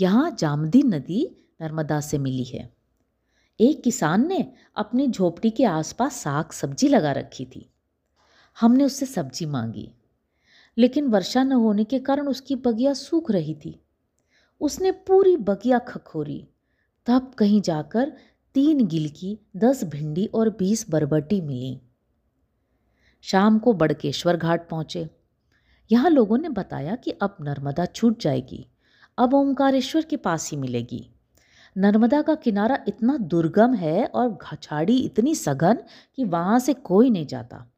यहाँ 0.00 0.36
जामदी 0.38 0.82
नदी 0.82 1.46
नर्मदा 1.62 2.00
से 2.00 2.18
मिली 2.18 2.44
है। 2.44 2.75
एक 3.60 3.82
किसान 3.82 4.26
ने 4.28 4.46
अपनी 4.76 5.06
झोपड़ी 5.08 5.50
के 5.50 5.64
आसपास 5.64 6.16
साग 6.16 6.50
सब्ज़ी 6.52 6.88
लगा 6.88 7.12
रखी 7.12 7.44
थी। 7.46 7.68
हमने 8.56 8.84
उससे 8.84 9.06
सब्ज़ी 9.06 9.46
मांगी, 9.46 9.88
लेकिन 10.76 11.06
वर्षा 11.06 11.42
न 11.44 11.52
होने 11.52 11.84
के 11.84 11.98
कारण 11.98 12.28
उसकी 12.28 12.54
बगिया 12.56 12.92
सूख 12.94 13.30
रही 13.30 13.54
थी। 13.54 13.80
उसने 14.60 14.90
पूरी 14.90 15.36
बगिया 15.36 15.78
खखोरी, 15.78 16.46
तब 17.06 17.32
कहीं 17.38 17.60
जाकर 17.62 18.12
तीन 18.54 18.86
गिलकी 18.86 19.38
दस 19.56 19.84
भिंडी 19.84 20.26
और 20.26 20.50
बीस 20.50 20.88
बरबटी 20.90 21.40
मिली। 21.40 21.80
शाम 23.24 23.58
को 23.58 23.72
बड़केश्वर 23.72 24.36
घाट 24.36 24.68
पहुँचे। 24.68 25.08
यहाँ 25.90 26.10
लोगों 26.10 26.38
ने 26.38 26.48
बताया 26.50 26.96
कि 26.96 27.10
अब 27.12 27.36
नर्मदा 27.40 27.86
छूट 27.86 28.20
जाएगी, 28.20 28.66
अब 29.18 29.34
ओंकारेश्वर 29.34 30.02
के 30.02 30.16
पास 30.18 30.50
ही 30.50 30.56
मिलेगी। 30.56 31.08
नर्मदा 31.78 32.22
का 32.22 32.34
किनारा 32.34 32.84
इतना 32.88 33.16
दुर्गम 33.16 33.74
है 33.74 34.06
और 34.06 34.38
घछाड़ी 34.42 34.98
इतनी 34.98 35.34
सघन 35.34 35.78
कि 36.16 36.24
वहाँ 36.24 36.58
से 36.58 36.74
कोई 36.74 37.10
नहीं 37.10 37.26
जाता। 37.26 37.72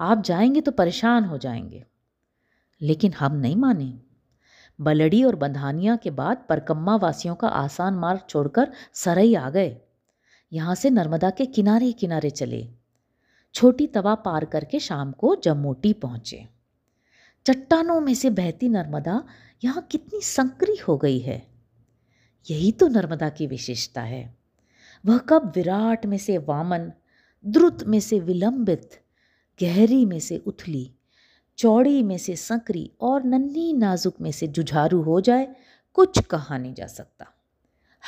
आप 0.00 0.22
जाएँगे 0.22 0.60
तो 0.60 0.72
परेशान 0.72 1.24
हो 1.24 1.38
जाएँगे। 1.38 1.84
लेकिन 2.82 3.12
हम 3.12 3.36
नहीं 3.36 3.56
माने। 3.56 4.00
बलड़ी 4.80 5.24
और 5.24 5.36
बंधानिया 5.36 5.96
के 5.96 6.10
बाद 6.10 6.46
परकम्मा 6.48 6.96
वासियों 6.96 7.34
का 7.34 7.48
आसान 7.48 7.94
मार्ग 7.94 8.20
छोड़कर 8.28 8.72
सरई 8.92 9.34
आ 9.34 9.50
गए। 9.50 9.76
यहाँ 10.52 10.74
से 10.74 10.90
नर्मदा 10.90 11.30
के 11.30 11.46
किनारे 11.46 11.92
किनारे 11.92 12.30
चले। 12.30 12.68
छोटी 13.54 13.86
तवा 13.86 14.14
पार 14.14 14.44
करके 14.44 14.78
शाम 14.78 15.12
को 15.12 15.36
जमोटी 15.44 15.92
पहुँचे। 15.92 16.48
चट्टानों 17.46 18.00
में 18.00 18.14
से 18.14 18.30
बहती 18.30 18.68
नर्मदा 18.68 19.24
यहाँ 19.64 19.88
कितनी 19.90 20.20
संकरी 20.20 20.76
हो 20.76 20.96
गई 20.96 21.18
है। 21.18 21.49
यही 22.50 22.72
तो 22.72 22.88
नर्मदा 22.88 23.28
की 23.28 23.46
विशेषता 23.46 24.02
है। 24.02 24.36
वह 25.06 25.18
कब 25.18 25.52
विराट 25.56 26.06
में 26.06 26.18
से 26.18 26.38
वामन, 26.38 26.92
द्रुत 27.46 27.84
में 27.84 28.00
से 28.00 28.20
विलंबित, 28.20 28.90
गहरी 29.62 30.04
में 30.04 30.20
से 30.20 30.38
उथली, 30.38 30.94
चौड़ी 31.58 32.02
में 32.02 32.18
से 32.18 32.36
संकरी 32.36 32.92
और 33.00 33.24
नन्ही 33.24 33.72
नाजुक 33.72 34.20
में 34.20 34.32
से 34.32 34.46
जुझारू 34.46 35.02
हो 35.02 35.20
जाए, 35.20 35.56
कुछ 35.94 36.20
कहा 36.20 36.58
नहीं 36.58 36.74
जा 36.74 36.86
सकता। 36.86 37.26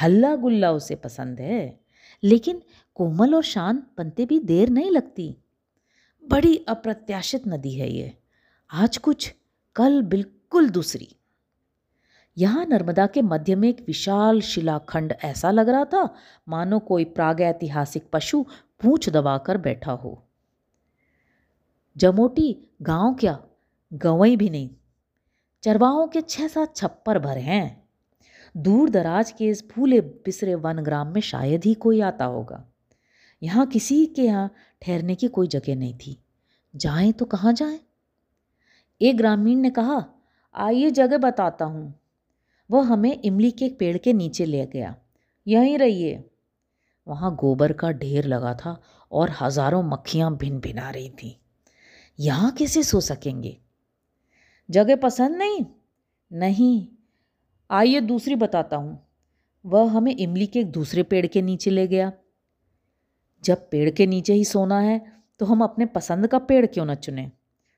हल्ला 0.02 0.36
गुल्ला 0.36 0.72
उसे 0.72 0.94
पसंद 0.94 1.40
है, 1.40 1.80
लेकिन 2.22 2.62
कोमल 2.94 3.34
और 3.34 3.42
शांत 3.42 3.86
बनते 3.98 4.26
भी 4.26 4.38
देर 4.38 4.68
नहीं 4.68 4.90
लगती। 4.90 5.36
बड़ी 6.28 6.56
अप्रत्याशित 6.56 7.48
नदी 7.48 7.72
है 7.72 7.92
ये। 7.92 8.18
आज 8.70 8.96
कुछ, 8.96 9.34
कल 9.74 10.02
बिल्कुल 10.02 10.70
दूसरी। 10.70 11.16
यहाँ 12.36 12.66
नर्मदा 12.66 13.06
के 13.06 13.22
मध्य 13.22 13.54
में 13.54 13.68
एक 13.68 13.84
विशाल 13.86 14.40
शिलाखंड 14.40 15.14
ऐसा 15.24 15.50
लग 15.50 15.68
रहा 15.68 15.84
था, 15.84 16.14
मानो 16.48 16.78
कोई 16.78 17.04
प्रागैतिहासिक 17.04 18.06
पशु 18.12 18.46
पूछ 18.80 19.08
दबाकर 19.08 19.58
बैठा 19.58 19.92
हो। 19.92 20.22
जमोटी, 21.96 22.68
गाँव 22.82 23.14
क्या? 23.14 23.42
गवई 23.92 24.36
भी 24.36 24.50
नहीं। 24.50 24.70
चरवाहों 25.62 26.06
के 26.06 26.20
छह 26.20 26.48
सात 26.48 26.76
छप्पर 26.76 27.18
भर 27.18 27.38
हैं। 27.38 27.88
दूर 28.56 28.90
दराज 28.90 29.30
के 29.30 29.46
इस 29.46 29.68
फूले 29.70 30.00
बिसरे 30.00 30.54
वन 30.54 30.78
ग्राम 30.78 31.08
में 31.08 31.20
शायद 31.20 31.64
ही 31.64 31.74
कोई 31.74 32.00
आता 32.00 32.24
होगा। 32.24 32.64
यहाँ 33.42 33.66
किसी 33.66 34.06
के 34.06 34.22
यहाँ 34.22 34.54
ठहरने 34.82 35.14
की 35.14 35.28
कोई 35.28 35.46
जगह 35.46 35.76
नहीं 35.76 35.94
थी। 35.94 36.18
जाएँ 36.76 37.12
तो 37.12 37.24
कहाँ 37.24 37.52
जाएँ? 37.52 37.80
एक 39.02 39.16
ग्रामीण 39.16 39.58
ने 39.58 39.70
कहा, 39.70 40.04
आइए 40.54 40.90
जगह 40.90 41.18
बताता 41.18 41.64
हूँ। 41.64 42.01
वह 42.72 42.86
हमें 42.86 43.20
इमली 43.22 43.50
के 43.50 43.68
पेड़ 43.68 43.96
के 43.98 44.12
नीचे 44.12 44.44
ले 44.44 44.66
गया। 44.66 44.94
यहीं 45.46 45.78
रहिए। 45.78 46.24
वहाँ 47.06 47.34
गोबर 47.34 47.72
का 47.72 47.90
ढेर 47.92 48.24
लगा 48.24 48.54
था 48.54 48.80
और 49.12 49.30
हज़ारों 49.40 49.82
मक्खियाँ 49.82 50.36
भिन 50.36 50.58
भिना 50.60 50.90
रही 50.90 51.10
थीं। 51.10 51.32
यहाँ 52.18 52.50
कैसे 52.52 52.82
सो 52.82 53.00
सकेंगे? 53.00 53.56
जगह 54.68 54.96
पसंद 54.96 55.36
नहीं? 55.36 55.64
नहीं। 56.32 56.86
आइए 57.70 58.00
दूसरी 58.00 58.34
बताता 58.34 58.76
हूँ। 58.76 58.98
वह 59.64 59.90
हमें 59.90 60.16
इमली 60.16 60.46
के 60.46 60.60
एक 60.60 60.70
दूसरे 60.70 61.02
पेड़ 61.02 61.26
के 61.26 61.42
नीचे 61.42 61.70
ले 61.70 61.86
गया। 61.86 62.12
जब 63.44 63.68
पेड़ 63.70 63.90
के 63.90 64.06
नीचे 64.06 64.34
ही 64.34 64.44
सोना 64.44 64.78
है 64.80 65.00
तो 65.40 65.46
हम 65.46 65.62
अपने 65.64 65.86
पसंद 65.86 66.26
का 66.26 66.38
पेड़ 66.38 66.66
क्यों 66.66 66.86
न 66.86 66.94
चुने? 66.94 67.30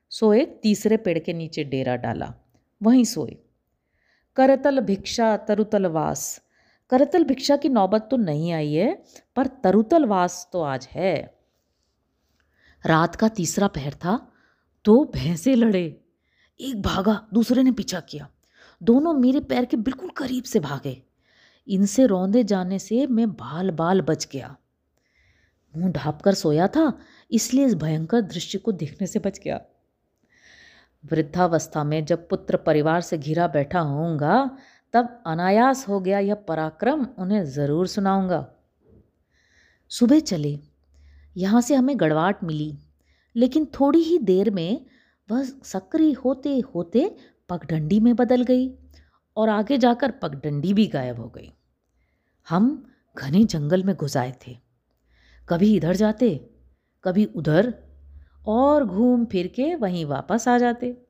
सो 0.09 0.33
एक 0.33 0.59
तीसरे 0.63 0.97
पेड़ 0.97 1.19
के 1.19 1.33
नीचे 1.33 1.63
डेरा 1.63 1.95
डाला। 1.95 2.33
वहीं 2.81 3.03
सोए। 3.03 3.37
करतल 4.37 4.79
भिक्षा 4.79 5.35
तरुतल 5.37 5.85
वास। 5.85 6.41
करतल 6.91 7.23
भिक्षा 7.23 7.55
की 7.57 7.69
नौबत 7.69 8.07
तो 8.11 8.17
नहीं 8.17 8.51
आई 8.53 8.73
है, 8.73 9.03
पर 9.35 9.47
तरुतल 9.63 10.05
वास 10.05 10.47
तो 10.53 10.61
आज 10.61 10.87
है। 10.91 11.15
रात 12.85 13.15
का 13.15 13.27
तीसरा 13.27 13.67
पहर 13.67 13.93
था 13.93 14.17
तो 14.85 15.03
भैंसे 15.15 15.55
लड़े। 15.55 16.01
एक 16.59 16.81
भागा, 16.81 17.27
दूसरे 17.33 17.63
ने 17.63 17.71
पीछा 17.71 17.99
किया। 17.99 18.27
दोनों 18.81 19.13
मेरे 19.13 19.39
पैर 19.39 19.65
के 19.65 19.77
बिल्कुल 19.77 20.09
करीब 20.09 20.43
से 20.43 20.59
भागे। 20.59 21.01
इनसे 21.67 22.05
रौंदे 22.05 22.43
जाने 22.43 22.79
से 22.79 23.05
मैं 23.07 23.29
बाल 23.31 23.71
बाल 23.71 24.01
बच 24.01 24.27
गया। 24.31 24.55
मुँह 25.73 25.91
ढाप 25.91 26.21
कर 26.21 26.33
सोया 26.33 26.67
था, 26.67 26.91
इसलिए 27.31 27.65
इस 27.65 27.73
भयंकर 27.73 28.21
दृश्य 28.21 28.57
को 28.57 28.71
देखने 28.71 29.07
से 29.07 29.19
बच 29.19 29.39
गया। 29.39 29.61
वृद्धावस्था 31.11 31.83
में 31.83 32.05
जब 32.05 32.27
पुत्र 32.29 32.57
परिवार 32.57 33.01
से 33.01 33.17
घिरा 33.17 33.47
बैठा 33.47 33.79
होऊँगा, 33.79 34.57
तब 34.93 35.23
अनायास 35.27 35.87
हो 35.87 35.99
गया 35.99 36.19
यह 36.19 36.35
पराक्रम, 36.47 37.05
उन्हें 37.17 37.43
ज़रूर 37.45 37.87
सुनाऊँगा। 37.87 38.45
सुबह 39.91 40.19
चले। 40.19 40.59
यहाँ 41.35 41.61
से 41.61 41.75
हमें 41.75 41.99
गड़वाट 41.99 42.43
मिली, 42.43 42.73
लेकिन 43.35 43.65
थोड़ी 43.79 43.99
ही 43.99 44.17
देर 44.19 44.49
में 44.49 44.85
वह 45.29 45.43
सक्रिय 45.43 46.13
होते 46.15 46.59
होते 46.75 47.15
पगडंडी 47.49 47.99
में 47.99 48.15
बदल 48.15 48.43
गई 48.43 48.69
और 49.37 49.49
आगे 49.49 49.77
जाकर 49.77 50.11
पगडंडी 50.11 50.73
भी 50.73 50.85
गायब 50.87 51.19
हो 51.19 51.27
गई। 51.29 51.51
हम 52.47 52.85
घने 53.15 53.43
जंगल 53.43 53.83
में 53.83 53.95
घुसाए 53.95 54.33
थे। 54.47 54.57
कभी 55.47 55.75
इधर 55.75 55.95
जाते, 55.95 56.29
कभी 57.03 57.25
उधर 57.25 57.73
और 58.47 58.85
घूम 58.85 59.25
फिर 59.25 59.47
के 59.47 59.75
वहीं 59.75 60.05
वापस 60.05 60.47
आ 60.47 60.57
जाते। 60.57 61.01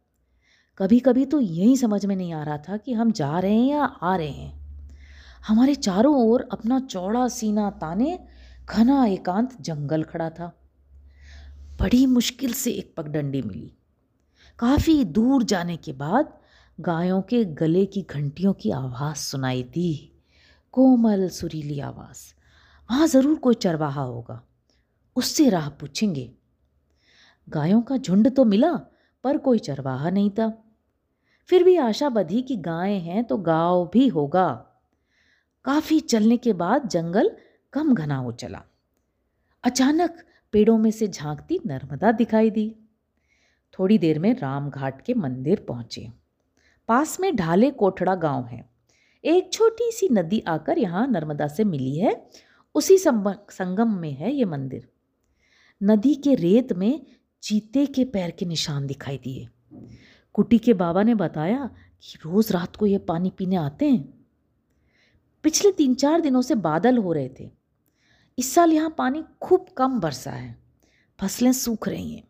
कभी 0.78 1.00
कभी 1.00 1.26
तो 1.26 1.40
यही 1.40 1.78
समझ 1.78 2.06
में 2.06 2.16
नहीं 2.16 2.34
आ 2.34 2.44
रहा 2.44 2.58
था 2.58 2.78
कि 2.78 2.94
हम 2.94 3.12
जा 3.12 3.40
रहे 3.40 3.56
हैं 3.56 3.68
या 3.68 3.84
आ 3.84 4.16
रहे 4.16 4.32
हैं। 4.32 4.66
हमारे 5.48 5.76
चारों 5.76 6.16
ओर 6.16 6.50
अपना 6.52 6.80
चौड़ा 6.80 7.28
सीना 7.28 7.70
ताने, 7.70 8.20
घना 8.70 9.06
एकांत 9.06 9.62
जंगल 9.62 10.04
खड़ा 10.04 10.30
था। 10.30 10.60
बड़ी 11.80 12.06
मुश्किल 12.06 12.54
से 12.54 12.72
एक 12.72 12.94
पगडंडी 12.98 13.42
मिली। 13.42 13.74
काफ़ी 14.60 15.06
दूर 15.06 15.44
जाने 15.44 15.78
के 15.78 15.94
बाद 15.94 16.38
गायों 16.80 17.22
के 17.22 17.46
गले 17.46 17.86
की 17.86 18.02
घंटियों 18.02 18.54
की 18.54 18.72
आवाज़ 18.72 19.18
सुनाई 19.18 19.64
दी। 19.64 20.12
कोमल, 20.72 21.30
सुरीली 21.30 21.80
आवाज़। 21.80 22.34
वहाँ 22.92 23.08
ज़रूर 23.08 23.36
कोई 23.36 23.56
चरवाहा 23.56 24.02
होगा। 24.02 24.44
उससे 25.16 25.50
राह 25.50 25.70
पूछेंगे। 25.70 26.34
गायों 27.48 27.82
का 27.82 27.98
झुंड 27.98 28.30
तो 28.36 28.46
मिला, 28.46 28.72
पर 29.24 29.38
कोई 29.38 29.60
चरवाहा 29.60 30.10
नहीं 30.10 30.30
था। 30.30 30.52
फिर 31.50 31.64
भी 31.64 31.76
आशा 31.78 32.10
बधी 32.10 32.42
कि 32.42 32.56
गायें 32.58 33.00
हैं 33.00 33.24
तो 33.24 33.38
गाँव 33.38 33.90
भी 33.94 34.08
होगा। 34.08 34.48
काफ़ी 35.66 36.00
चलने 36.00 36.38
के 36.38 36.54
बाद 36.54 36.88
जंगल 36.88 37.32
कम 37.74 37.94
घना 37.94 38.18
हो 38.18 38.32
चला। 38.32 38.62
अचानक 39.64 40.24
पेड़ों 40.54 40.78
में 40.78 40.92
से 40.92 41.08
झांकती 41.08 41.60
नर्मदा 41.66 42.12
दिखाई 42.12 42.50
दी। 42.50 42.76
थोड़ी 43.74 43.98
देर 43.98 44.20
में 44.20 44.34
राम 44.36 44.70
घाट 44.70 45.02
के 45.02 45.14
मंदिर 45.14 45.66
पहुँचे। 45.68 46.08
पास 46.90 47.20
में 47.20 47.36
ढाले 47.36 47.70
कोठड़ा 47.72 48.16
गाँव 48.16 48.46
है। 48.46 48.64
एक 49.24 49.52
छोटी 49.54 49.92
सी 49.92 50.10
नदी 50.12 50.40
आकर 50.48 50.78
यहाँ 50.78 51.08
नर्मदा 51.08 51.48
से 51.48 51.64
मिली 51.64 51.98
है। 51.98 52.16
उसी 52.76 52.98
संगम 52.98 53.94
में 53.94 54.12
है 54.12 54.34
ये 54.34 54.46
मंदिर। 54.46 54.88
नदी 55.82 56.14
के 56.16 56.36
रेत 56.36 56.74
में 56.74 57.06
चीते 57.42 57.86
के 57.86 58.06
पैर 58.06 58.32
के 58.32 58.46
निशान 58.46 58.88
दिखाई 58.88 59.18
दिए। 59.18 59.48
कुटी 60.34 60.60
के 60.60 60.74
बाबा 60.74 61.04
ने 61.04 61.16
बताया 61.16 61.72
कि 62.02 62.18
रोज़ 62.26 62.54
रात 62.54 62.76
को 62.76 62.86
ये 62.86 62.98
पानी 62.98 63.30
पीने 63.30 63.56
आते 63.56 63.90
हैं। 63.90 64.26
पिछले 65.44 65.72
तीन 65.72 65.96
चार 65.96 66.22
दिनों 66.22 66.42
से 66.42 66.56
बादल 66.56 66.98
हो 66.98 67.14
रहे 67.14 67.30
थे। 67.40 67.52
इस 68.40 68.54
साल 68.54 68.74
यहाँ 68.74 68.96
पानी 68.98 69.24
खूब 69.42 69.66
कम 69.78 70.00
बरसा 70.00 70.32
है। 70.32 70.60
फ़सलें 71.22 71.54
सूख 71.54 71.88
रही 71.88 72.16
हैं। 72.16 72.28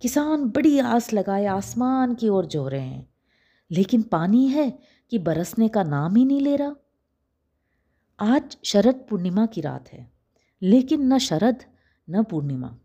किसान 0.00 0.44
बड़ी 0.44 0.78
आस 0.78 1.12
लगाए 1.12 1.46
आसमान 1.46 2.14
की 2.14 2.28
ओर 2.28 2.46
जो 2.46 2.68
रहे 2.68 2.86
हैं। 2.86 3.10
लेकिन 3.70 4.02
पानी 4.02 4.48
है 4.48 4.78
कि 5.10 5.18
बरसने 5.18 5.68
का 5.68 5.82
नाम 5.82 6.16
ही 6.16 6.24
नहीं 6.24 6.40
ले 6.40 6.56
रहा। 6.56 6.76
आज 8.20 8.58
शरद 8.64 9.06
पूर्णिमा 9.10 9.46
की 9.46 9.60
रात 9.60 9.88
है। 9.88 10.12
लेकिन 10.62 11.12
न 11.12 11.18
शरद, 11.18 11.64
न 12.10 12.24
पूर्णिमा। 12.24 12.78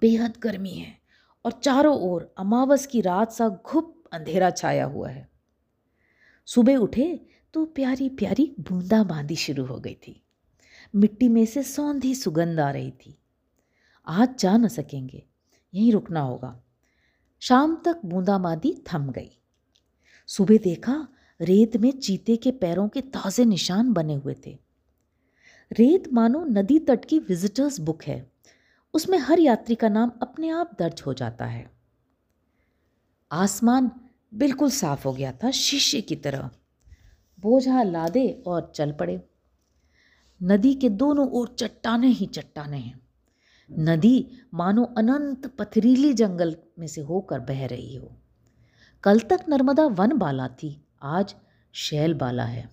बेहद 0.00 0.36
गर्मी 0.42 0.70
है 0.70 0.98
और 1.44 1.52
चारों 1.52 1.96
ओर 2.00 2.34
अमावस 2.38 2.86
की 2.86 3.00
रात 3.00 3.32
सा 3.32 3.48
घुप 3.48 4.04
अंधेरा 4.12 4.50
छाया 4.50 4.84
हुआ 4.84 5.08
है। 5.08 5.28
सुबह 6.48 6.76
उठे 6.76 7.26
तो 7.54 7.64
प्यारी 7.64 8.08
प्यारी 8.08 8.54
बूंदा 8.60 9.02
बांदी 9.04 9.36
शुरू 9.36 9.64
हो 9.64 9.78
गई 9.78 9.94
थी। 9.94 10.22
मिट्टी 10.94 11.28
में 11.28 11.44
से 11.46 11.62
सौंधी 11.62 12.14
सुगंध 12.14 12.60
आ 12.60 12.70
रही 12.70 12.90
थी। 12.90 13.18
आज 14.06 14.38
जा 14.38 14.56
न 14.56 14.68
सकेंगे, 14.68 15.26
यहीं 15.74 15.92
रुकना 15.92 16.20
होगा। 16.20 16.62
शाम 17.40 17.76
तक 17.84 18.00
बूंदाबांदी 18.04 18.74
थम 18.92 19.10
गई। 19.10 19.30
सुबह 20.26 20.58
देखा 20.58 21.08
रेत 21.40 21.76
में 21.76 21.90
चीते 21.90 22.36
के 22.36 22.50
पैरों 22.50 22.88
के 22.88 23.00
ताज़े 23.00 23.44
निशान 23.44 23.92
बने 23.92 24.14
हुए 24.14 24.34
थे। 24.46 24.58
रेत 25.72 26.12
मानो 26.12 26.44
नदी 26.44 26.78
तट 26.78 27.04
की 27.04 27.18
विजिटर्स 27.18 27.80
बुक 27.80 28.02
है। 28.02 28.32
उसमें 28.96 29.18
हर 29.18 29.40
यात्री 29.40 29.74
का 29.74 29.88
नाम 29.88 30.12
अपने 30.22 30.48
आप 30.48 30.70
दर्ज 30.78 31.02
हो 31.06 31.14
जाता 31.14 31.44
है। 31.44 31.70
आसमान 33.32 33.90
बिल्कुल 34.34 34.70
साफ़ 34.70 35.04
हो 35.04 35.12
गया 35.12 35.32
था 35.32 35.50
शीशे 35.50 36.00
की 36.00 36.16
तरह। 36.16 36.50
बोझा 37.40 37.82
लादे 37.82 38.42
और 38.46 38.72
चल 38.74 38.92
पड़े। 38.92 39.22
नदी 40.42 40.74
के 40.74 40.88
दोनों 40.88 41.28
ओर 41.28 41.56
चट्टाने 41.58 42.06
ही 42.06 42.26
चट्टाने 42.26 42.78
हैं। 42.78 43.08
नदी 43.78 44.30
मानो 44.54 44.84
अनंत 44.84 45.46
पथरीली 45.46 46.12
जंगल 46.12 46.56
में 46.78 46.86
से 46.86 47.00
होकर 47.00 47.40
बह 47.40 47.66
रही 47.66 47.96
हो। 47.96 48.16
कल 49.02 49.20
तक 49.20 49.44
नर्मदा 49.48 49.84
वन 49.84 50.12
बाला 50.12 50.48
थी, 50.48 50.84
आज 51.02 51.34
शैल 51.72 52.14
बाला 52.14 52.44
है। 52.44 52.70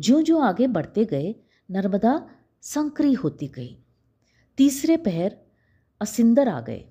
जो 0.00 0.22
जो 0.22 0.38
आगे 0.38 0.66
बढ़ते 0.66 1.04
गए, 1.04 1.34
नर्मदा 1.70 2.30
संकरी 2.62 3.12
होती 3.12 3.48
गई। 3.48 3.84
तीसरे 4.60 4.96
पहर 4.96 5.36
असिंदर 6.00 6.48
आ 6.48 6.60
गए। 6.60 6.84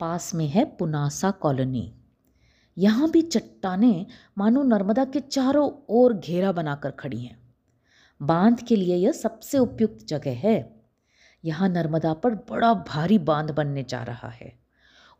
पास 0.00 0.34
में 0.34 0.48
है 0.48 0.64
पुनासा 0.64 1.30
कॉलोनी। 1.30 1.94
यहाँ 2.78 3.10
भी 3.10 3.22
चट्टाने 3.22 4.06
मानो 4.38 4.62
नर्मदा 4.62 5.04
के 5.04 5.20
चारों 5.20 5.70
ओर 5.88 6.14
घेरा 6.14 6.52
बनाकर 6.52 6.90
खड़ी 6.90 7.20
हैं। 7.20 7.54
बाँध 8.22 8.62
के 8.62 8.76
लिए 8.76 8.96
यह 8.96 9.12
सबसे 9.12 9.58
उपयुक्त 9.58 10.06
जगह 10.06 10.30
है। 10.30 10.82
यहाँ 11.44 11.68
नर्मदा 11.68 12.14
पर 12.14 12.34
बड़ा 12.34 12.74
भारी 12.74 13.18
बाँध 13.18 13.50
बनने 13.50 13.82
जा 13.82 14.02
रहा 14.02 14.28
है। 14.28 14.58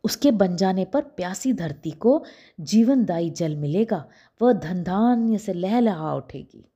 उसके 0.03 0.31
बन 0.31 0.55
जाने 0.55 0.85
पर 0.85 1.01
प्यासी 1.01 1.53
धरती 1.53 1.91
को 1.91 2.25
जीवनदायी 2.59 3.29
जल 3.29 3.55
मिलेगा, 3.55 4.09
वह 4.41 4.53
धनधान्य 4.53 5.37
से 5.37 5.53
लहलहा 5.53 6.15
उठेगी। 6.15 6.71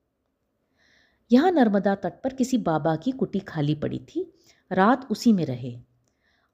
यहाँ 1.31 1.51
नर्मदा 1.51 1.95
तट 1.95 2.13
पर 2.23 2.33
किसी 2.33 2.57
बाबा 2.57 2.95
की 2.95 3.11
कुटी 3.11 3.39
खाली 3.39 3.75
पड़ी 3.75 3.99
थी। 3.99 4.33
रात 4.73 5.07
उसी 5.11 5.33
में 5.33 5.45
रहे। 5.45 5.79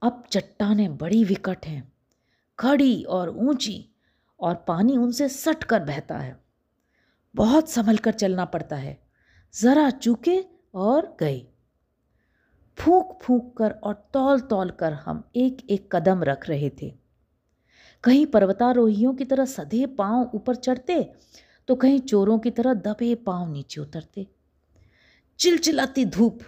अब 0.02 0.24
चट्टानें 0.32 0.98
बड़ी 0.98 1.24
विकट 1.24 1.66
हैं, 1.66 1.92
खड़ी 2.60 3.04
और 3.04 3.30
ऊँची, 3.30 3.86
और 4.40 4.56
पानी 4.68 4.98
उनसे 4.98 5.30
सट 5.30 5.64
कर 5.64 5.80
बहता 5.80 6.18
है। 6.18 6.40
बहुत 7.36 7.70
संभल 7.70 7.98
कर 7.98 8.12
चलना 8.12 8.46
पड़ता 8.46 8.76
है। 8.76 9.00
ज़रा 9.54 9.90
चूके 9.90 10.44
और 10.74 11.18
गए। 11.20 11.48
फूक 12.78 13.20
फूक 13.22 13.58
कर 13.58 13.72
और 13.72 13.94
तौल 14.14 14.40
तौल 14.40 14.70
कर 14.70 14.94
हम 14.94 15.24
एक 15.36 15.66
एक 15.70 15.96
कदम 15.96 16.24
रख 16.24 16.48
रहे 16.50 16.70
थे। 16.82 16.94
कहीं 18.04 18.26
पर्वतारोहियों 18.26 19.14
की 19.14 19.26
तरह 19.26 19.46
सधे 19.46 19.86
पाँव 19.86 20.32
ऊपर 20.34 20.56
चढ़ते 20.56 21.04
तो 21.68 21.76
कहीं 21.76 22.00
चोरों 22.00 22.38
की 22.40 22.52
तरह 22.52 22.74
दबे 22.74 23.16
पाँव 23.16 23.52
नीचे 23.52 23.82
उतरते। 23.82 24.28
चिलचिलाती 25.40 26.06
धूप 26.06 26.40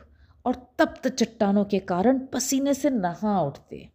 और 0.45 0.75
तप्त 0.77 1.07
चट्टानों 1.07 1.65
के 1.65 1.79
कारण 1.79 2.19
पसीने 2.19 2.74
से 2.74 2.89
नहा 2.89 3.41
उठते। 3.41 3.89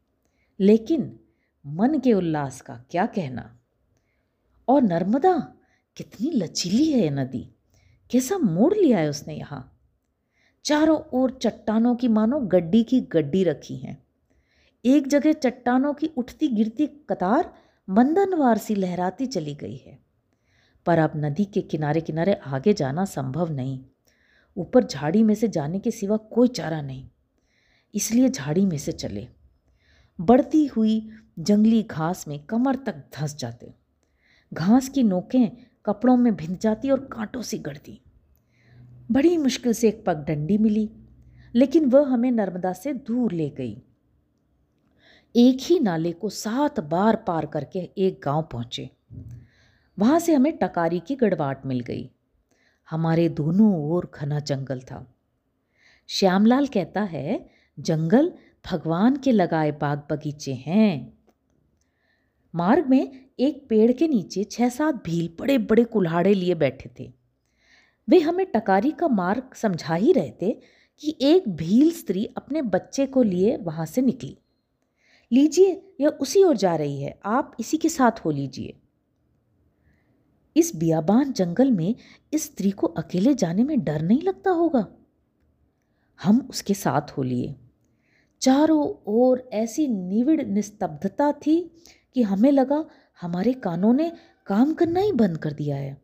लेकिन 0.60 1.20
मन 1.66 1.98
के 1.98 2.12
उल्लास 2.12 2.60
का 2.60 2.84
क्या 2.90 3.06
कहना? 3.06 3.58
और 4.68 4.82
नर्मदा, 4.82 5.54
कितनी 5.96 6.30
लचीली 6.30 6.92
है 6.92 7.10
नदी। 7.10 7.50
कैसा 8.10 8.38
मोड़ 8.38 8.74
लिया 8.74 8.98
है 8.98 9.08
उसने 9.08 9.34
यहाँ? 9.34 9.80
चारों 10.64 11.00
ओर 11.12 11.38
चट्टानों 11.42 11.96
की 11.96 12.08
मानो 12.08 12.40
गड्डी 12.40 12.82
की 12.82 13.00
गड्डी 13.00 13.44
रखी 13.44 13.76
हैं। 13.76 14.06
एक 14.84 15.08
जगह 15.08 15.32
चट्टानों 15.32 15.94
की 15.94 16.06
उठती 16.06 16.48
गिरती 16.48 16.86
कतार 16.86 17.54
मंदनवार 17.90 18.58
सी 18.58 18.74
लहराती 18.74 19.26
चली 19.26 19.54
गई 19.54 19.76
है। 19.76 19.98
पर 20.86 20.98
अब 20.98 21.12
नदी 21.16 21.44
के 21.44 21.60
किनारे 21.60 22.00
किनारे 22.00 22.34
आगे 22.34 22.72
जाना 22.72 23.04
संभव 23.04 23.52
नहीं। 23.52 23.84
ऊपर 24.56 24.84
झाड़ी 24.84 25.22
में 25.22 25.34
से 25.34 25.48
जाने 25.48 25.78
के 25.78 25.90
सिवा 25.90 26.16
कोई 26.16 26.48
चारा 26.48 26.82
नहीं। 26.82 27.08
इसलिए 27.94 28.28
झाड़ी 28.28 28.66
में 28.66 28.78
से 28.78 28.92
चले। 28.92 29.28
बढ़ती 30.20 30.66
हुई 30.66 31.10
जंगली 31.38 31.82
घास 31.82 32.28
में 32.28 32.44
कमर 32.44 32.76
तक 32.76 32.94
धंस 32.96 33.36
जाते। 33.36 33.74
घास 34.54 34.88
की 34.88 35.02
नोकें 35.02 35.50
कपड़ों 35.86 36.16
में 36.16 36.36
भिंज 36.36 36.58
जाती 36.60 36.90
और 36.90 37.00
कांटों 37.00 37.42
से 37.42 37.58
गढ़ती। 37.58 38.00
बड़ी 39.10 39.36
मुश्किल 39.38 39.72
से 39.72 39.88
एक 39.88 40.04
पगडंडी 40.06 40.58
मिली, 40.58 40.90
लेकिन 41.54 41.84
वह 41.84 42.08
हमें 42.08 42.30
नर्मदा 42.30 42.72
से 42.72 42.92
दूर 42.92 43.32
ले 43.32 43.50
गई। 43.50 43.82
एक 45.36 45.58
ही 45.60 45.80
नाले 45.80 46.12
को 46.12 46.28
सात 46.28 46.80
बार 46.80 47.16
पार 47.16 47.46
करके 47.46 47.78
एक 47.98 48.20
गाँव 48.24 48.42
पहुँचे। 48.42 48.90
वहाँ 49.98 50.18
से 50.18 50.34
हमें 50.34 50.56
टकारी 50.56 51.00
की 51.00 51.16
गड़वाट 51.16 51.66
मिल 51.66 51.80
गई। 51.80 52.10
हमारे 52.90 53.28
दोनों 53.28 53.90
ओर 53.90 54.10
घना 54.14 54.40
जंगल 54.40 54.80
था। 54.80 55.14
श्यामलाल 56.06 56.66
कहता 56.66 57.02
है, 57.02 57.50
जंगल 57.80 58.32
भगवान 58.70 59.16
के 59.16 59.32
लगाए 59.32 59.70
बाग 59.70 60.02
बगीचे 60.10 60.54
हैं। 60.54 61.18
मार्ग 62.54 62.86
में 62.86 63.26
एक 63.40 63.66
पेड़ 63.68 63.92
के 63.92 64.08
नीचे 64.08 64.44
छह 64.44 64.68
सात 64.68 64.94
भील 64.94 65.36
बड़े 65.40 65.58
बड़े 65.58 65.84
कुल्हाड़े 65.84 66.34
लिए 66.34 66.54
बैठे 66.54 66.90
थे। 67.00 67.12
वे 68.08 68.20
हमें 68.20 68.46
टकारी 68.46 68.90
का 68.90 69.08
मार्ग 69.08 69.54
समझा 69.54 69.94
ही 69.94 70.12
रहे 70.12 70.32
थे 70.42 70.60
कि 70.98 71.16
एक 71.22 71.48
भील 71.48 71.90
स्त्री 71.90 72.28
अपने 72.36 72.62
बच्चे 72.62 73.06
को 73.06 73.22
लिए 73.22 73.56
वहाँ 73.56 73.86
से 73.86 74.02
निकली। 74.02 74.38
लीजिए, 75.32 75.94
यह 76.00 76.08
उसी 76.08 76.42
ओर 76.42 76.56
जा 76.56 76.76
रही 76.76 77.02
है। 77.02 77.20
आप 77.24 77.56
इसी 77.60 77.76
के 77.76 77.88
साथ 77.88 78.24
हो 78.24 78.30
लीजिए। 78.30 78.76
इस 80.56 80.76
बियाबान 80.76 81.32
जंगल 81.32 81.70
में 81.70 81.94
इस 82.32 82.44
स्त्री 82.44 82.70
को 82.70 82.86
अकेले 82.86 83.34
जाने 83.34 83.64
में 83.64 83.84
डर 83.84 84.02
नहीं 84.02 84.22
लगता 84.22 84.50
होगा। 84.50 84.86
हम 86.22 86.46
उसके 86.50 86.74
साथ 86.74 87.10
हो 87.10 87.22
लिए। 87.22 87.56
चारों 88.40 88.94
ओर 89.06 89.48
ऐसी 89.52 89.88
निविड़ 89.88 90.42
निस्तब्धता 90.42 91.32
थी 91.32 91.70
कि 92.14 92.22
हमें 92.22 92.52
लगा 92.52 92.84
हमारे 93.20 93.52
कानों 93.52 93.92
ने 93.92 94.12
काम 94.46 94.74
करना 94.74 95.00
ही 95.00 95.12
बंद 95.12 95.38
कर 95.38 95.52
दिया 95.52 95.76
है। 95.76 96.02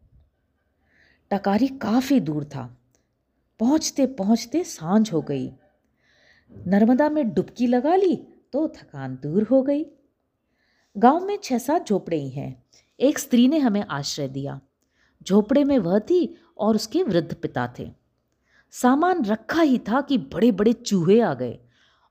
टकारी 1.31 1.69
काफ़ी 1.69 2.21
दूर 2.21 2.45
था। 2.45 2.79
पहुँचते 3.61 4.07
पहुँचते 4.07 4.65
साँझ 4.65 5.13
हो 5.13 5.23
गई। 5.23 5.53
नर्मदा 6.67 7.11
में 7.11 7.35
डुबकी 7.35 7.67
लगा 7.67 7.97
ली 7.97 8.17
तो 8.53 8.69
थकान 8.69 9.19
दूर 9.23 9.43
हो 9.43 9.63
गई। 9.63 9.87
गाँव 10.97 11.27
में 11.27 11.39
छह 11.43 11.59
सात 11.59 11.89
झोपड़े 11.89 12.17
ही 12.17 12.29
हैं। 12.29 12.62
एक 13.01 13.19
स्त्री 13.19 13.49
ने 13.49 13.59
हमें 13.59 13.87
आश्रय 13.87 14.29
दिया। 14.29 14.61
झोपड़े 15.23 15.65
में 15.65 15.79
वह 15.79 15.99
थी 15.99 16.37
और 16.59 16.75
उसके 16.75 17.03
वृद्ध 17.03 17.35
पिता 17.35 17.75
थे। 17.79 17.93
सामान 18.71 19.25
रखा 19.25 19.61
ही 19.61 19.79
था 19.79 20.01
कि 20.01 20.19
बड़े 20.19 20.53
बड़े 20.53 20.73
चूहे 20.73 21.21
आ 21.21 21.35
गए 21.35 21.59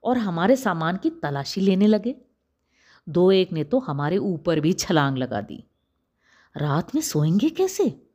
और 0.03 0.17
हमारे 0.17 0.55
सामान 0.55 0.97
की 0.97 1.09
तलाशी 1.09 1.61
लेने 1.61 1.87
लगे। 1.87 2.15
दो 3.09 3.31
एक 3.31 3.51
ने 3.51 3.63
तो 3.63 3.79
हमारे 3.79 4.17
ऊपर 4.17 4.59
भी 4.59 4.73
छलांग 4.73 5.17
लगा 5.17 5.41
दी। 5.41 5.63
रात 6.57 6.95
में 6.95 7.01
सोएँगे 7.01 7.49
कैसे? 7.49 8.07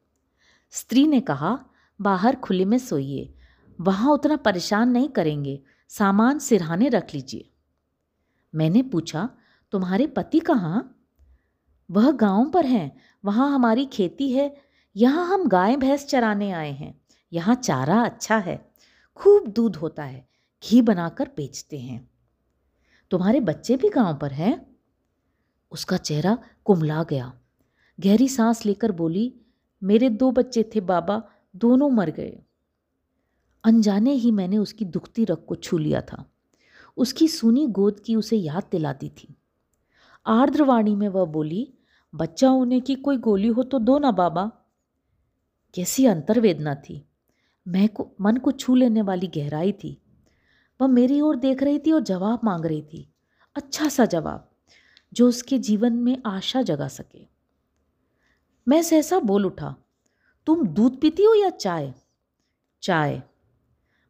स्त्री 0.71 1.07
ने 1.07 1.21
कहा, 1.21 1.65
बाहर 2.01 2.37
खुले 2.37 2.65
में 2.65 2.79
सोइए। 2.79 3.35
वहाँ 3.81 4.13
उतना 4.13 4.37
परेशान 4.37 4.89
नहीं 4.89 5.09
करेंगे। 5.09 5.63
सामान 5.89 6.39
सिरहाने 6.39 6.89
रख 6.89 7.15
लीजिए। 7.15 7.51
मैंने 8.55 8.83
पूछा, 8.83 9.31
तुम्हारे 9.73 10.07
पति 10.07 10.41
कहाँ? 10.41 10.96
वह 11.91 12.11
गाँव 12.11 12.51
पर 12.51 12.67
हैं, 12.67 12.97
वहाँ 13.25 13.55
हमारी 13.55 13.87
खेती 13.87 14.33
है, 14.33 14.57
यहाँ 14.97 15.27
हम 15.27 15.49
गाय 15.49 15.77
भैंस 15.77 16.07
चराने 16.07 16.51
आए 16.51 16.73
हैं, 16.73 17.01
यहाँ 17.33 17.55
चारा 17.55 18.01
अच्छा 18.03 18.37
है, 18.39 18.73
खूब 19.15 19.47
दूध 19.47 19.77
होता 19.77 20.03
है, 20.03 20.29
घी 20.65 20.83
बनाकर 20.83 21.31
बेचते 21.37 21.79
हैं। 21.79 22.11
तुम्हारे 23.11 23.41
बच्चे 23.41 23.77
भी 23.77 23.89
गाँव 23.89 24.17
पर 24.17 24.33
हैं? 24.33 24.67
उसका 25.73 25.97
चेहरा 25.97 26.39
कुमला 26.65 27.03
गया। 27.03 27.33
गहरी 28.01 28.29
सांस 28.29 28.67
लेकर 28.67 28.93
बोली, 28.93 29.35
मेरे 29.83 30.09
दो 30.09 30.31
बच्चे 30.31 30.71
थे 30.75 30.81
बाबा, 30.81 31.23
दोनों 31.57 31.91
मर 31.91 32.11
गए। 32.11 32.43
अनजाने 33.65 34.13
ही 34.13 34.31
मैंने 34.31 34.59
उसकी 34.59 34.85
दुखती 34.85 35.25
रग 35.25 35.45
को 35.49 35.55
छू 35.55 35.79
लिया 35.79 36.01
था। 36.01 36.31
उसकी 36.97 37.29
सुनी 37.29 37.67
गोद 37.67 38.01
की 38.01 38.17
उसे 38.17 38.37
याद 38.37 38.63
दिलाती 38.73 39.09
थी। 39.09 39.37
आर्द्रवाणी 40.27 40.95
में 40.95 41.09
वह 41.09 41.25
बोली 41.25 41.73
बच्चा 42.17 42.49
होने 42.49 42.81
की 42.81 42.95
कोई 42.95 43.17
गोली 43.17 43.49
हो 43.49 43.63
तो 43.63 43.79
दो 43.79 43.99
ना 43.99 44.11
बाबा। 44.11 44.51
कैसी 45.75 46.07
अंतर्वेदना 46.07 46.75
थी। 46.75 47.09
मैं 47.69 47.89
को, 47.89 48.13
मन 48.21 48.37
को 48.37 48.53
छू 48.53 48.75
लेने 48.75 49.03
वाली 49.03 49.27
गहराई 49.27 49.73
थी। 49.73 50.03
वह 50.81 50.87
मेरी 50.87 51.21
ओर 51.21 51.37
देख 51.37 51.63
रही 51.63 51.79
थी 51.79 51.93
और 51.93 52.01
जवाब 52.01 52.41
मांग 52.45 52.65
रही 52.65 52.83
थी। 52.83 53.13
अच्छा 53.57 53.89
सा 53.89 54.05
जवाब, 54.05 54.51
जो 55.13 55.29
उसके 55.29 55.59
जीवन 55.59 55.93
में 55.93 56.23
आशा 56.27 56.63
जगा 56.63 56.89
सके। 56.89 57.27
मैं 58.69 58.83
सहसा 58.83 59.19
बोल 59.19 59.47
उठा, 59.47 59.77
तुम 60.47 60.67
दूध 60.67 61.01
पीती 61.01 61.25
हो 61.25 61.35
या 61.35 61.51
चाय? 61.51 61.95
चाय। 62.83 63.23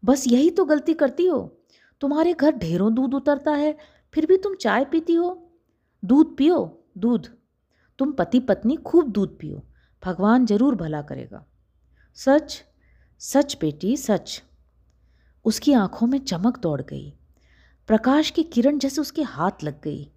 बस 0.04 0.24
यही 0.28 0.50
तो 0.50 0.64
गलती 0.64 0.94
करती 0.94 1.26
हो। 1.26 1.60
तुम्हारे 2.00 2.34
घर 2.34 2.56
ढेरों 2.56 2.94
दूध 2.94 3.14
उतरता 3.14 3.52
है, 3.52 3.78
फिर 4.12 4.26
भी 4.26 4.36
तुम 4.36 4.54
चाय 4.54 4.84
पीती 4.84 5.14
हो? 5.14 5.50
दूध 6.04 6.36
पियो, 6.36 6.84
दूध। 6.98 7.35
तुम 7.98 8.12
पति 8.12 8.40
पत्नी 8.40 8.76
खूब 8.76 9.10
दूध 9.10 9.38
पियो। 9.38 9.62
भगवान 10.02 10.46
ज़रूर 10.46 10.74
भला 10.74 11.02
करेगा। 11.02 11.44
सच 12.18 12.62
सच 13.20 13.56
बेटी, 13.60 13.96
सच। 13.96 14.42
उसकी 15.44 15.72
आँखों 15.72 16.06
में 16.06 16.18
चमक 16.18 16.58
दौड़ 16.58 16.80
गई। 16.82 17.10
प्रकाश 17.88 18.30
की 18.30 18.42
किरण 18.42 18.78
जैसे 18.78 19.00
उसके 19.00 19.22
हाथ 19.22 19.64
लग 19.64 19.80
गई। 19.82 20.10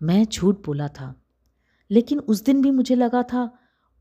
मैं 0.00 0.24
झूठ 0.24 0.64
बोला 0.66 0.88
था, 0.88 1.14
लेकिन 1.90 2.18
उस 2.20 2.42
दिन 2.44 2.62
भी 2.62 2.70
मुझे 2.70 2.94
लगा 2.94 3.22
था 3.22 3.50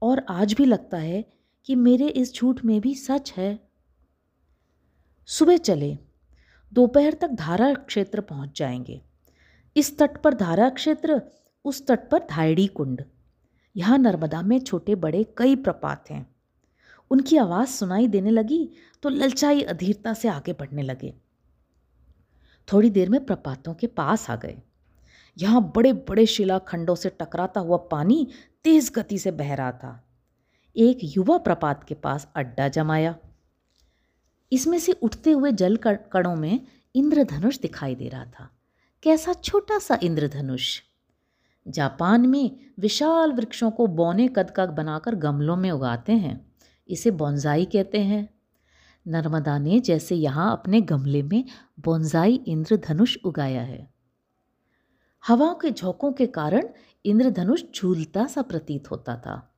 और 0.02 0.26
आज 0.30 0.54
भी 0.54 0.66
लगता 0.66 0.98
है 0.98 1.24
कि 1.66 1.76
मेरे 1.76 2.08
इस 2.08 2.34
झूठ 2.34 2.64
में 2.66 2.80
भी 2.82 2.94
सच 2.96 3.34
है। 3.38 3.60
सुबह 5.30 5.58
चले, 5.58 5.98
दोपहर 6.74 7.14
तक 7.14 7.32
धारा 7.32 7.74
क्षेत्र 7.74 8.22
पहुँच 8.22 8.58
जाएँगे। 8.60 9.02
इस 9.76 9.98
तट 9.98 10.22
पर 10.22 10.34
धारा 10.34 10.70
क्षेत्र 10.70 11.22
उस 11.68 11.86
तट 11.88 12.10
पर 12.10 12.26
धायड़ी 12.30 12.68
कुंड। 12.68 13.04
यहाँ 13.76 13.98
नर्मदा 13.98 14.42
में 14.42 14.60
छोटे 14.60 14.96
बड़े 14.96 15.24
कई 15.38 15.56
प्रपात 15.56 16.10
हैं। 16.12 16.26
उनकी 17.12 17.38
आवाज़ 17.38 17.70
सुनाई 17.70 18.08
देने 18.08 18.32
लगी 18.32 18.70
तो 19.04 19.10
ललचाई 19.10 19.62
अधीरता 19.62 20.14
से 20.14 20.28
आगे 20.28 20.54
बढ़ने 20.54 20.82
लगे। 20.82 21.14
थोड़ी 22.68 22.90
देर 22.90 23.10
में 23.10 23.26
प्रपातों 23.26 23.74
के 23.74 23.88
पास 23.88 24.30
आ 24.30 24.36
गए। 24.36 24.58
यहाँ 25.38 25.62
बड़े 25.76 25.94
बड़े 25.94 26.26
शिलाखंडों 26.26 26.96
से 26.96 27.10
टकराता 27.10 27.60
हुआ 27.60 27.78
पानी 27.92 28.28
तेज 28.64 28.92
गति 28.96 29.20
से 29.20 29.32
बह 29.32 29.54
रहा 29.56 29.72
था। 29.72 30.04
एक 30.76 31.00
युवा 31.04 31.38
प्रपात 31.38 31.84
के 31.84 31.96
पास 31.96 32.28
अड्डा 32.36 32.68
जमाया। 32.68 33.16
इसमें 34.52 34.80
से 34.80 34.92
उठते 34.92 35.32
हुए 35.32 35.52
जल 35.52 35.78
कणों 35.86 36.36
में 36.36 36.60
इंद्रधनुष 36.96 37.60
दिखाई 37.60 37.96
दे 37.96 38.10
रहा 38.10 38.26
था। 38.26 38.50
कैसा 39.04 39.34
छोटा 39.34 39.80
सा 39.80 39.98
इंद्रधनुष। 40.04 40.82
जापान 41.68 42.26
में 42.30 42.60
विशाल 42.80 43.32
वृक्षों 43.32 43.72
को 43.72 43.88
बौने 43.88 44.28
कद 44.28 44.52
का 44.52 44.66
बनाकर 44.66 45.16
गमलों 45.16 45.56
में 45.56 45.72
उगाते 45.72 46.14
हैं। 46.14 46.52
इसे 46.90 47.12
बोंजाई 47.12 47.66
कहते 47.66 48.02
हैं। 48.02 48.38
नर्मदा 49.08 49.58
ने 49.58 49.80
जैसे 49.80 50.16
यहाँ 50.16 50.52
अपने 50.52 50.82
गमले 50.82 51.24
में 51.24 51.44
बोंजाई 51.80 52.36
इंद्रधनुष 52.48 53.18
उगाया 53.26 53.62
है। 53.62 53.94
हवा 55.28 55.54
के 55.62 55.72
झोंकों 55.72 56.12
के 56.12 56.26
कारण 56.26 56.64
इंद्रधनुष 57.06 57.64
झूलता 57.76 58.26
सा 58.26 58.42
प्रतीत 58.42 58.92
होता 58.92 59.16
था। 59.16 59.54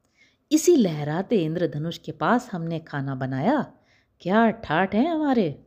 इसी 0.51 0.75
लहराते 0.75 1.35
इंद्रधनुष 1.35 1.97
के 1.97 2.11
पास 2.11 2.49
हमने 2.51 2.79
खाना 2.79 3.15
बनाया। 3.15 3.73
क्या 4.21 4.49
ठाठ 4.49 4.95
है 4.95 5.07
हमारे? 5.07 5.65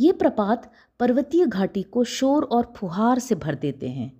ये 0.00 0.12
प्रपात 0.12 0.72
पर्वतीय 1.00 1.46
घाटी 1.46 1.82
को 1.82 2.04
शोर 2.04 2.44
और 2.44 2.72
फुहार 2.76 3.18
से 3.18 3.34
भर 3.34 3.54
देते 3.54 3.88
हैं। 3.88 4.17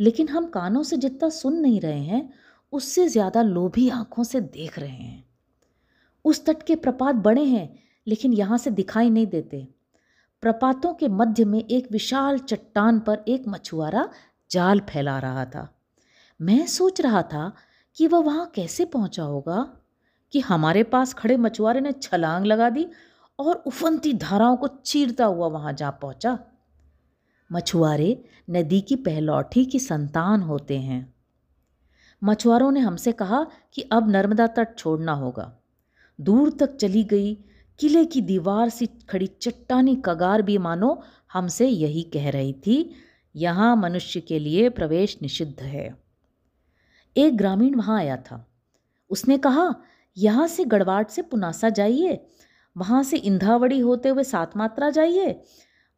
लेकिन 0.00 0.28
हम 0.28 0.46
कानों 0.46 0.82
से 0.82 0.96
जितना 0.96 1.28
सुन 1.28 1.54
नहीं 1.54 1.80
रहे 1.80 2.00
हैं, 2.00 2.32
उससे 2.72 3.08
ज़्यादा 3.08 3.42
लोभी 3.42 3.88
आँखों 3.88 4.24
से 4.24 4.40
देख 4.40 4.78
रहे 4.78 4.88
हैं। 4.88 5.24
उस 6.24 6.44
तट 6.46 6.62
के 6.62 6.76
प्रपात 6.76 7.14
बड़े 7.14 7.44
हैं, 7.44 7.78
लेकिन 8.06 8.32
यहाँ 8.32 8.58
से 8.58 8.70
दिखाई 8.70 9.10
नहीं 9.10 9.26
देते। 9.26 9.66
प्रपातों 10.42 10.94
के 10.94 11.08
मध्य 11.08 11.44
में 11.44 11.62
एक 11.64 11.88
विशाल 11.92 12.38
चट्टान 12.38 13.00
पर 13.00 13.24
एक 13.28 13.48
मछुआरा 13.48 14.08
जाल 14.50 14.80
फैला 14.80 15.18
रहा 15.18 15.44
था। 15.44 15.68
मैं 16.40 16.66
सोच 16.66 17.00
रहा 17.00 17.22
था 17.22 17.52
कि 17.96 18.06
वह 18.06 18.18
वहाँ 18.18 18.50
कैसे 18.54 18.84
पहुँचा 18.84 19.22
होगा, 19.22 19.76
कि 20.32 20.40
हमारे 20.40 20.82
पास 20.82 21.14
खड़े 21.14 21.36
मछुआरे 21.36 21.80
ने 21.80 21.92
छलांग 21.92 22.44
लगा 22.46 22.70
दी 22.70 22.86
और 23.38 23.62
उफनती 23.66 24.12
धाराओं 24.14 24.56
को 24.56 24.68
चीरता 24.68 25.24
हुआ 25.24 25.46
वहाँ 25.48 25.72
जा 25.72 25.90
पहुँचा। 25.90 26.38
मछुआरे 27.50 28.24
नदी 28.50 28.80
की 28.80 28.96
पहलौठी 28.96 29.64
की 29.64 29.78
संतान 29.78 30.42
होते 30.42 30.78
हैं। 30.78 31.14
मछुआरों 32.22 32.70
ने 32.72 32.80
हमसे 32.80 33.12
कहा 33.12 33.46
कि 33.74 33.82
अब 33.82 34.10
नर्मदा 34.10 34.46
तट 34.46 34.76
छोड़ना 34.78 35.12
होगा। 35.12 35.52
दूर 36.18 36.50
तक 36.50 36.76
चली 36.76 37.04
गई 37.04 37.34
किले 37.80 38.04
की 38.04 38.20
दीवार 38.20 38.68
सी 38.68 38.86
खड़ी 38.86 39.26
चट्टानी 39.26 39.94
कगार 40.04 40.42
भी 40.42 40.58
मानो 40.58 41.02
हमसे 41.32 41.68
यही 41.68 42.02
कह 42.02 42.30
रही 42.30 42.52
थी, 42.52 42.90
यहाँ 43.34 43.74
मनुष्य 43.76 44.20
के 44.20 44.38
लिए 44.38 44.68
प्रवेश 44.68 45.18
निषिद्ध 45.22 45.60
है। 45.60 45.94
एक 47.16 47.36
ग्रामीण 47.36 47.74
वहाँ 47.74 47.98
आया 47.98 48.16
था। 48.16 48.44
उसने 49.10 49.38
कहा, 49.38 49.74
यहाँ 50.16 50.46
से 50.48 50.64
गढ़वाट 50.64 51.10
से 51.10 51.22
पुनासा 51.22 51.68
जाइए, 51.68 52.20
वहाँ 52.76 53.02
से 53.02 53.16
इंधावड़ी 53.16 53.78
होते 53.80 54.08
हुए 54.08 54.24
सात 54.24 54.56
मात्रा 54.56 54.90
जाइए 54.90 55.40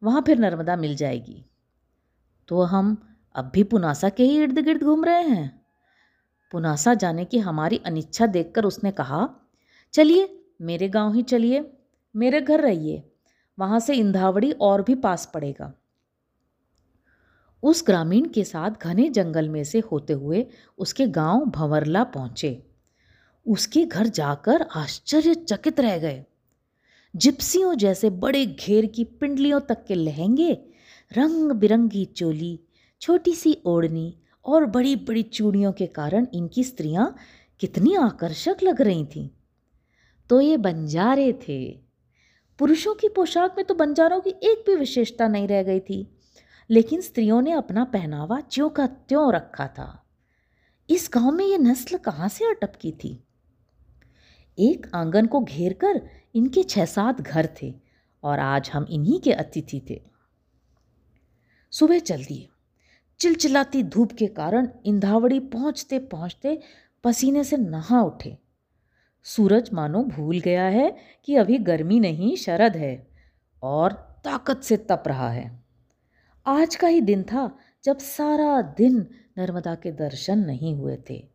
वहाँ 0.03 0.21
फिर 0.21 0.37
नर्मदा 0.37 0.75
मिल 0.75 0.95
जाएगी। 0.95 1.45
तो 2.47 2.61
हम 2.61 3.17
अब 3.35 3.51
भी 3.53 3.63
पुनासा 3.63 4.09
के 4.09 4.23
ही 4.23 4.43
इर्द 4.43 4.59
गिर्द 4.59 4.83
घूम 4.83 5.05
रहे 5.05 5.23
हैं। 5.23 5.65
पुनासा 6.51 6.93
जाने 6.93 7.25
की 7.25 7.37
हमारी 7.37 7.77
अनिच्छा 7.77 8.25
देखकर 8.25 8.65
उसने 8.65 8.91
कहा, 8.91 9.29
चलिए, 9.93 10.43
मेरे 10.61 10.89
गाँव 10.89 11.13
ही 11.13 11.23
चलिए, 11.23 11.73
मेरे 12.15 12.41
घर 12.41 12.61
रहिए, 12.61 13.11
वहाँ 13.59 13.79
से 13.79 13.93
इंधावड़ी 13.93 14.51
और 14.51 14.81
भी 14.81 14.95
पास 14.95 15.31
पड़ेगा। 15.33 15.73
उस 17.63 17.83
ग्रामीण 17.87 18.25
के 18.25 18.43
साथ 18.43 18.71
घने 18.81 19.09
जंगल 19.09 19.49
में 19.49 19.63
से 19.63 19.79
होते 19.79 20.13
हुए 20.13 20.47
उसके 20.77 21.07
गाँव 21.07 21.45
भंवरला 21.45 22.03
पहुँचे। 22.03 22.65
उसके 23.47 23.85
घर 23.85 24.07
जाकर 24.07 24.61
आश्चर्यचकित 24.61 25.79
रह 25.79 25.97
गए। 25.97 26.25
जिप्सियों 27.15 27.75
जैसे 27.75 28.09
बड़े 28.09 28.45
घेर 28.45 28.85
की 28.85 29.03
पिंडलियों 29.03 29.59
तक 29.59 29.85
के 29.85 29.95
लहंगे, 29.95 30.53
रंग 31.17 31.51
बिरंगी 31.51 32.05
चोली, 32.05 32.59
छोटी 33.01 33.35
सी 33.35 33.57
ओढ़नी 33.65 34.17
और 34.45 34.65
बड़ी 34.65 34.95
बड़ी 34.95 35.23
चूड़ियों 35.23 35.71
के 35.71 35.87
कारण 35.87 36.27
इनकी 36.33 36.63
स्त्रियाँ 36.63 37.15
कितनी 37.59 37.95
आकर्षक 37.95 38.57
लग 38.63 38.81
रही 38.81 39.05
थीं। 39.05 39.29
तो 40.29 40.41
ये 40.41 40.57
बंजारे 40.57 41.33
थे। 41.33 41.79
पुरुषों 42.59 42.95
की 42.95 43.09
पोशाक 43.09 43.53
में 43.57 43.65
तो 43.65 43.73
बंजारों 43.73 44.21
की 44.21 44.29
एक 44.29 44.63
भी 44.67 44.75
विशेषता 44.75 45.27
नहीं 45.27 45.47
रह 45.47 45.63
गई 45.63 45.79
थी, 45.79 46.07
लेकिन 46.69 47.01
स्त्रियों 47.01 47.41
ने 47.41 47.51
अपना 47.51 47.83
पहनावा 47.83 48.41
ज्यों 48.51 48.69
का 48.69 48.87
त्यों 48.87 49.33
रखा 49.33 49.67
था। 49.67 50.05
इस 50.89 51.09
गाँव 51.13 51.31
में 51.31 51.45
ये 51.45 51.57
नस्ल 51.57 51.97
कहाँ 51.97 52.29
से 52.29 52.45
अटपकी 52.45 52.91
थी? 52.91 53.23
एक 54.59 54.87
आँगन 54.95 55.25
को 55.25 55.39
घेर 55.39 55.73
कर 55.73 56.09
इनके 56.35 56.63
छः 56.63 56.85
सात 56.85 57.21
घर 57.21 57.49
थे 57.61 57.75
और 58.23 58.39
आज 58.39 58.69
हम 58.69 58.85
इन्हीं 58.89 59.19
के 59.19 59.33
अतिथि 59.33 59.81
थे। 59.89 60.01
सुबह 61.71 61.99
चल 61.99 62.23
दिए 62.23 62.49
चिलचिलाती 63.19 63.83
धूप 63.83 64.11
के 64.11 64.27
कारण 64.27 64.67
इंधावड़ी 64.85 65.39
पहुँचते 65.39 65.99
पहुँचते 65.99 66.59
पसीने 67.03 67.43
से 67.43 67.57
नहा 67.57 68.01
उठे। 68.01 68.37
सूरज 69.23 69.69
मानो 69.73 70.03
भूल 70.03 70.39
गया 70.39 70.63
है 70.63 70.97
कि 71.25 71.35
अभी 71.35 71.57
गर्मी 71.57 71.99
नहीं, 71.99 72.35
शरद 72.35 72.77
है 72.77 73.07
और 73.63 73.91
ताकत 74.23 74.61
से 74.61 74.77
तप 74.77 75.03
रहा 75.07 75.29
है। 75.29 75.63
आज 76.45 76.75
का 76.75 76.87
ही 76.87 77.01
दिन 77.01 77.23
था 77.23 77.57
जब 77.83 77.97
सारा 77.97 78.61
दिन 78.61 79.07
नर्मदा 79.37 79.75
के 79.75 79.91
दर्शन 79.91 80.39
नहीं 80.39 80.75
हुए 80.75 80.97
थे। 81.09 81.27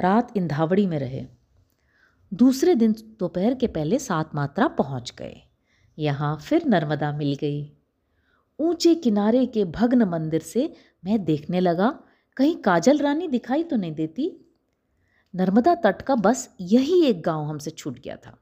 रात 0.00 0.36
इंधावड़ी 0.36 0.86
में 0.86 0.98
रहे। 0.98 1.26
दूसरे 2.34 2.74
दिन 2.74 2.92
दोपहर 2.92 3.54
के 3.54 3.66
पहले 3.66 3.98
सात 3.98 4.34
मात्रा 4.34 4.68
पहुँच 4.68 5.14
गए। 5.18 5.36
यहाँ 5.98 6.36
फिर 6.36 6.66
नर्मदा 6.66 7.12
मिल 7.12 7.34
गई। 7.34 7.72
ऊँचे 8.58 8.94
किनारे 8.94 9.46
के 9.46 9.64
भग्न 9.64 10.02
मंदिर 10.02 10.40
से 10.40 10.74
मैं 11.04 11.24
देखने 11.24 11.60
लगा, 11.60 11.98
कहीं 12.36 12.56
काजल 12.56 12.98
रानी 12.98 13.28
दिखाई 13.28 13.62
तो 13.62 13.76
नहीं 13.76 13.92
देती। 13.92 14.46
नर्मदा 15.34 15.74
तट 15.74 16.02
का 16.02 16.14
बस 16.14 16.56
यही 16.60 17.04
एक 17.04 17.22
गाँव 17.22 17.44
हमसे 17.44 17.70
छूट 17.70 17.98
गया 17.98 18.16
था। 18.16 18.38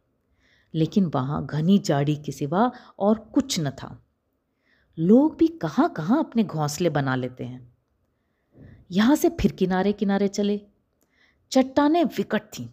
लेकिन 0.74 1.04
वहाँ 1.04 1.46
घनी 1.46 1.78
जाड़ी 1.78 2.16
के 2.16 2.32
सिवा 2.32 2.72
और 2.98 3.18
कुछ 3.18 3.60
न 3.60 3.70
था। 3.70 4.04
लोग 4.98 5.36
भी 5.36 5.46
कहाँ 5.46 5.92
कहाँ 5.92 6.18
अपने 6.18 6.44
घोंसले 6.44 6.90
बना 6.90 7.14
लेते 7.14 7.44
हैं। 7.44 7.74
यहाँ 8.90 9.16
से 9.16 9.28
फिर 9.28 9.52
किनारे 9.52 9.92
किनारे 9.92 10.28
चले। 10.28 10.60
चट्टाने 11.50 12.04
विकट 12.04 12.42
थीं। 12.42 12.68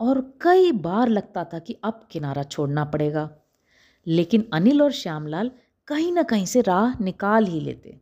और 0.00 0.38
कई 0.40 0.72
बार 0.72 1.08
लगता 1.08 1.44
था 1.44 1.58
कि 1.58 1.76
अब 1.84 2.08
किनारा 2.10 2.42
छोड़ना 2.42 2.84
पड़ेगा। 2.84 3.30
लेकिन 4.06 4.50
अनिल 4.52 4.82
और 4.82 4.92
श्यामलाल 4.92 5.50
कहीं 5.86 6.12
ना 6.12 6.22
कहीं 6.22 6.46
से 6.46 6.60
राह 6.60 7.02
निकाल 7.02 7.46
ही 7.46 7.60
लेते। 7.60 8.00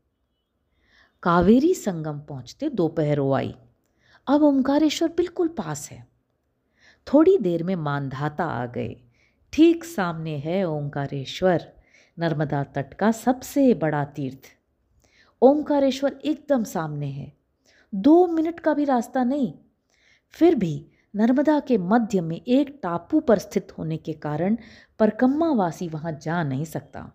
कावेरी 1.22 1.74
संगम 1.74 2.20
पहुँचते 2.20 2.68
दोपहर 2.68 3.18
हो 3.18 3.32
आई। 3.32 3.54
अब 4.26 4.42
ओंकारेश्वर 4.42 5.08
बिल्कुल 5.08 5.48
पास 5.48 5.90
है। 5.90 6.08
थोड़ी 7.12 7.38
देर 7.38 7.62
में 7.62 7.76
मानधाता 7.76 8.44
आ 8.44 8.66
गए। 8.66 8.96
ठीक 9.52 9.84
सामने 9.84 10.38
है 10.38 10.64
ओंकारेश्वर। 10.64 11.72
नर्मदा 12.18 12.64
तट 12.64 12.94
का 12.94 13.12
सबसे 13.12 13.74
बड़ा 13.74 14.04
तीर्थ। 14.04 14.40
ओंकारेश्वर 15.42 16.20
एकदम 16.24 16.64
सामने 16.64 17.06
है। 17.06 17.32
दो 17.94 18.26
मिनट 18.26 18.60
का 18.60 18.74
भी 18.74 18.84
रास्ता 18.84 19.24
नहीं। 19.24 19.54
फिर 20.30 20.54
भी 20.54 20.86
नर्मदा 21.16 21.60
के 21.60 21.78
मध्य 21.78 22.20
में 22.20 22.40
एक 22.48 22.80
टापू 22.82 23.20
पर 23.20 23.38
स्थित 23.38 23.78
होने 23.78 23.96
के 23.96 24.12
कारण 24.12 24.56
परकम्मावासी 24.98 25.88
वहाँ 25.88 26.12
जा 26.12 26.42
नहीं 26.42 26.64
सकता। 26.64 27.12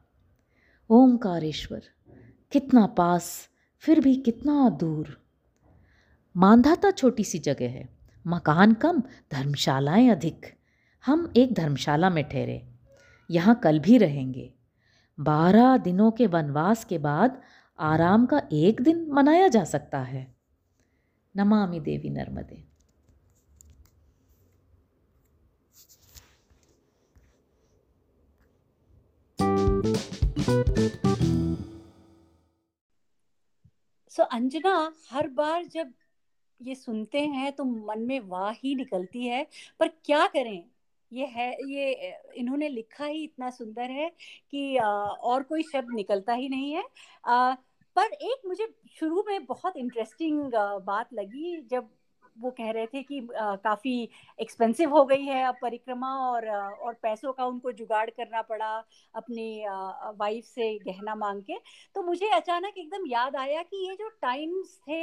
ओंकारेश्वर, 0.90 1.82
कितना 2.52 2.86
पास, 2.86 3.50
फिर 3.78 4.00
भी 4.00 4.16
कितना 4.16 4.70
दूर। 4.70 5.22
मानधाता 6.38 6.92
छोटी 6.92 7.24
सी 7.24 7.40
जगह 7.40 7.70
है, 7.70 7.90
मकान 8.28 8.74
कम, 8.74 9.02
धर्मशालाएँ 9.32 10.10
अधिक। 10.10 10.46
हम 11.06 11.34
एक 11.36 11.54
धर्मशाला 11.54 12.10
में 12.10 12.24
ठहरे, 12.24 12.68
यहाँ 13.32 13.60
कल 13.64 13.80
भी 13.80 13.98
रहेंगे। 13.98 14.54
बारह 15.20 15.78
दिनों 15.78 16.12
के 16.12 16.28
वनवास 16.28 16.86
के 16.86 16.98
बाद 16.98 17.42
आराम 17.80 18.26
का 18.26 18.42
एक 18.54 18.82
दिन 18.82 19.10
मनाया 19.12 19.48
जा 19.48 19.64
सकता 19.64 20.00
है। 20.00 20.36
नमामि 21.38 21.80
देवी 21.80 22.10
नर्मदे। 22.10 22.71
सो 34.12 34.24
अंजना 34.24 34.94
हर 35.12 35.28
बार 35.28 35.66
जब 35.66 35.94
ये 36.62 36.76
सुनते 36.76 37.20
हैं 37.20 37.52
तो 37.52 37.64
मन 37.64 38.00
में 38.00 38.20
वाह 38.20 38.52
ही 38.52 38.76
निकलती 38.76 39.26
है, 39.26 39.48
पर 39.80 39.88
क्या 39.88 40.28
करें? 40.28 40.64
ये 41.14 41.26
है, 41.26 41.52
ये, 41.52 42.14
इन्होंने 42.36 42.70
लिखा 42.70 43.06
ही 43.06 43.24
इतना 43.24 43.50
सुंदर 43.50 43.92
है 43.92 44.10
कि 44.52 44.78
और 44.78 45.44
कोई 45.44 45.64
शब्द 45.64 45.94
निकलता 45.94 46.34
ही 46.34 46.50
नहीं 46.50 46.72
है। 46.74 46.84
पर 47.96 48.14
एक 48.14 48.42
मुझे 48.46 48.68
शुरू 49.00 49.24
में 49.28 49.46
बहुत 49.46 49.78
इंटरेस्टिंग 49.78 50.52
बात 50.86 51.14
लगी 51.14 51.62
जब 51.62 51.90
वो 52.42 52.52
कह 52.52 52.72
रहे 52.72 52.86
थे 52.88 53.02
कि 53.04 53.20
आ, 53.32 53.56
काफ़ी 53.58 54.10
एक्सपेंसिव 54.42 54.96
हो 54.96 55.04
गई 55.06 55.24
है 55.24 55.44
अब 55.46 55.56
परिक्रमा 55.62 56.08
और 56.22 56.48
और 56.48 56.94
पैसों 57.04 57.34
का 57.34 57.46
उनको 57.46 57.72
जुगाड़ 57.74 58.10
करना 58.10 58.42
पड़ा 58.44 58.72
अपनी 59.16 59.64
वाइफ 60.20 60.46
से 60.46 60.74
गहना 60.80 61.16
मांग 61.16 61.42
के। 61.42 61.58
तो 61.96 62.04
मुझे 62.04 62.30
अचानक 62.32 62.78
एकदम 62.78 63.06
याद 63.08 63.36
आया 63.36 63.62
कि 63.64 63.88
ये 63.88 63.96
जो 63.96 64.10
टाइम्स 64.22 64.78
थे 64.90 65.02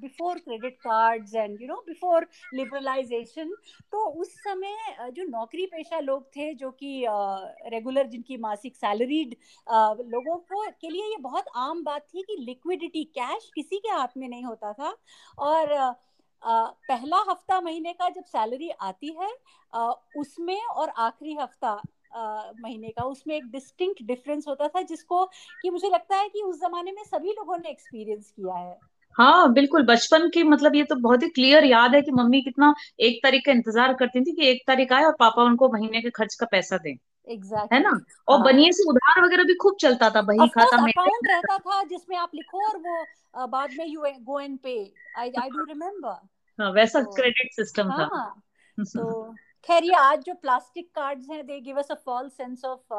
before 0.00 0.38
credit 0.38 0.76
cards 0.78 1.34
and 1.34 1.60
you 1.62 1.68
know 1.68 1.82
before 1.86 2.26
liberalisation 2.54 3.54
तो 3.92 4.04
उस 4.22 4.34
समय 4.40 5.10
जो 5.10 5.24
नौकरी 5.28 5.66
पेशा 5.66 6.00
लोग 6.00 6.26
थे 6.36 6.52
जो 6.54 6.70
कि 6.72 7.04
रेगुलर 7.72 8.06
जिनकी 8.06 8.36
मासिक 8.38 8.76
सैलरीड 8.76 9.34
लोगों 10.06 10.36
को 10.38 10.64
के 10.80 10.90
लिए 10.90 11.04
ये 11.04 11.16
बहुत 11.20 11.44
आम 11.56 11.82
बात 11.84 12.06
थी 12.14 12.22
कि 12.22 12.36
लिक्विडिटी 12.40 13.04
कैश 13.18 13.50
किसी 13.54 13.78
के 13.78 13.88
हाथ 13.90 14.16
में 14.16 14.28
नहीं 14.28 14.44
होता 14.44 14.72
था। 14.72 14.94
और 15.40 15.74
पहला 16.42 17.16
हफ़्ता 17.28 17.60
महीने 17.60 17.92
का 17.92 18.08
जब 18.10 18.24
सैलरी 18.24 18.70
आती 18.82 19.16
है 19.20 19.30
उसमें 20.14 20.60
और 20.66 20.88
आखिरी 20.98 21.34
हफ़्ता 21.34 21.74
महीने 22.14 22.90
का, 22.90 23.02
उसमें 23.04 23.34
एक 23.36 23.50
डिस्टिंक्ट 23.50 24.02
डिफरेंस 24.02 24.48
होता 24.48 24.68
था 24.68 24.82
जिसको 24.84 25.24
कि 25.62 25.70
मुझे 25.70 25.88
लगता 25.88 26.16
है 26.16 26.28
कि 26.28 26.42
उस 26.42 26.60
जमाने 26.60 26.92
में 26.92 27.02
सभी 27.04 27.32
लोगों 27.32 27.58
ने 27.58 27.70
एक्सपीरियंस 27.70 28.30
किया 28.30 28.54
है। 28.56 28.78
हाँ 29.18 29.52
बिल्कुल। 29.52 29.82
बचपन 29.82 30.28
की 30.28 30.42
मतलब 30.42 30.74
ये 30.74 30.82
तो 30.82 30.94
बहुत 30.94 31.22
ही 31.22 31.28
क्लियर 31.28 31.64
याद 31.64 31.94
है 31.94 32.02
कि 32.02 32.10
मम्मी 32.10 32.40
कितना 32.40 32.74
एक 33.00 33.20
तारीख 33.22 33.42
का 33.46 33.52
इंतज़ार 33.52 33.94
करती 33.94 34.20
थी 34.20 34.32
कि 34.32 34.48
एक 34.48 34.62
तारीख 34.66 34.92
आए 34.92 35.04
और 35.04 35.16
पापा 35.20 35.42
उनको 35.42 35.68
महीने 35.68 36.00
के 36.00 36.10
खर्च 36.10 36.34
का 36.34 36.46
पैसा 36.46 36.76
दें 36.76 36.94
exactly. 37.32 37.72
है 37.72 37.82
ना? 37.82 38.00
और 38.28 38.38
हाँ. 38.38 38.44
बनिए 38.44 38.72
से 38.72 38.88
उधार 38.90 39.24
वगैरह 39.24 39.44
भी 39.44 39.54
खूब 39.54 39.76
चलता 39.80 40.10
था 40.10 40.22
बही 40.22 40.48
खाता 40.48 40.76
में 40.76 40.92
अकाउंट 40.92 41.28
रहता 41.30 41.58
था 41.58 41.82
जिसमें 41.82 42.16
आप 42.16 42.30
लिखो 42.34 42.66
और 42.68 42.78
वो 42.78 43.46
बाद 43.46 43.70
में 43.78 43.86
यू 43.86 44.00
गो 44.00 44.40
एंड 44.40 44.58
पे 44.58 44.92
आई 45.18 45.30
आई 45.40 45.48
डू 45.48 45.64
रिमेम्बर 45.64 46.28
हाँ 46.62 46.72
वैसा 46.72 47.02
क्रेडिट 47.02 47.52
सिस्टम 47.52 47.90
था। 47.90 48.08
हाँ, 48.14 48.42
तो 48.80 49.34
खैर 49.64 49.84
ये 49.84 49.94
आज 49.94 50.22
जो 50.24 50.34
प्लास्टिक 50.34 50.88
कार्ड्स 50.94 51.28
हैं 51.30 51.44
they 51.46 51.60
give 51.60 51.78
us 51.78 51.90
a 51.90 51.94
false 52.04 52.36
sense 52.36 52.64
of 52.64 52.94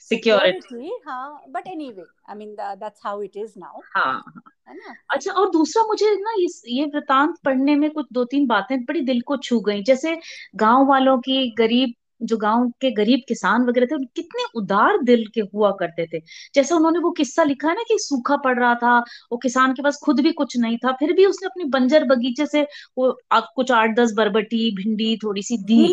security 0.00 0.92
हाँ 1.06 1.42
but 1.48 1.66
anyway 1.66 2.06
I 2.30 2.36
mean 2.36 2.54
that's 2.58 3.00
how 3.04 3.22
it 3.22 3.36
is 3.36 3.52
now 3.58 3.80
हाँ 3.96 4.22
है। 4.68 4.74
ना? 4.76 4.94
अच्छा 5.10 5.32
और 5.32 5.50
दूसरा 5.50 5.82
मुझे 5.82 6.14
ना 6.20 6.32
इस 6.40 6.62
ये 6.68 6.84
वृतांत 6.84 7.36
पढ़ने 7.44 7.74
में 7.76 7.90
कुछ 7.90 8.06
दो 8.12 8.24
तीन 8.24 8.46
बातें 8.46 8.78
बड़ी 8.84 9.00
दिल 9.00 9.20
को 9.20 9.36
छू 9.36 9.60
गई। 9.60 9.82
जैसे 9.82 10.16
गाँव 10.56 10.86
वालों 10.88 11.18
की 11.18 11.50
गरीब 11.58 11.94
जो 12.20 12.36
गाँव 12.36 12.68
के 12.80 12.90
गरीब 12.90 13.20
किसान 13.28 13.62
वगैरह 13.62 13.86
थे 13.86 14.04
कितने 14.16 14.44
उदार 14.56 14.98
दिल 15.02 15.24
के 15.34 15.40
हुआ 15.54 15.70
करते 15.70 16.06
थे। 16.06 16.20
जैसे 16.54 16.74
उन्होंने 16.74 16.98
वो 16.98 17.10
किस्सा 17.10 17.42
लिखा 17.44 17.68
है 17.68 17.74
ना 17.74 17.82
कि 17.82 17.96
सूखा 17.98 18.36
पड़ 18.36 18.58
रहा 18.58 18.74
था 18.74 18.98
वो 19.32 19.36
किसान 19.36 19.72
के 19.72 19.82
पास 19.82 19.98
खुद 20.04 20.20
भी 20.20 20.32
कुछ 20.32 20.56
नहीं 20.56 20.78
था 20.78 20.92
फिर 20.92 21.12
भी 21.12 21.26
उसने 21.26 21.46
अपने 21.46 21.64
बंजर 21.70 22.04
बगीचे 22.04 22.46
से 22.46 22.62
वो 22.98 23.12
कुछ 23.34 23.72
आठ 23.72 23.96
दस 23.96 24.12
बरबटी 24.16 24.70
भिंडी 24.76 25.16
थोड़ी 25.16 25.42
सी 25.42 25.58
दी 25.64 25.84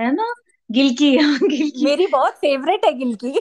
है 0.00 0.12
ना? 0.14 0.32
गिलकी 0.70 1.10
गिलकी। 1.16 1.84
मेरी 1.84 2.06
बहुत 2.06 2.32
फेवरेट 2.32 2.84
है 2.84 2.92
गिलकी। 2.92 3.38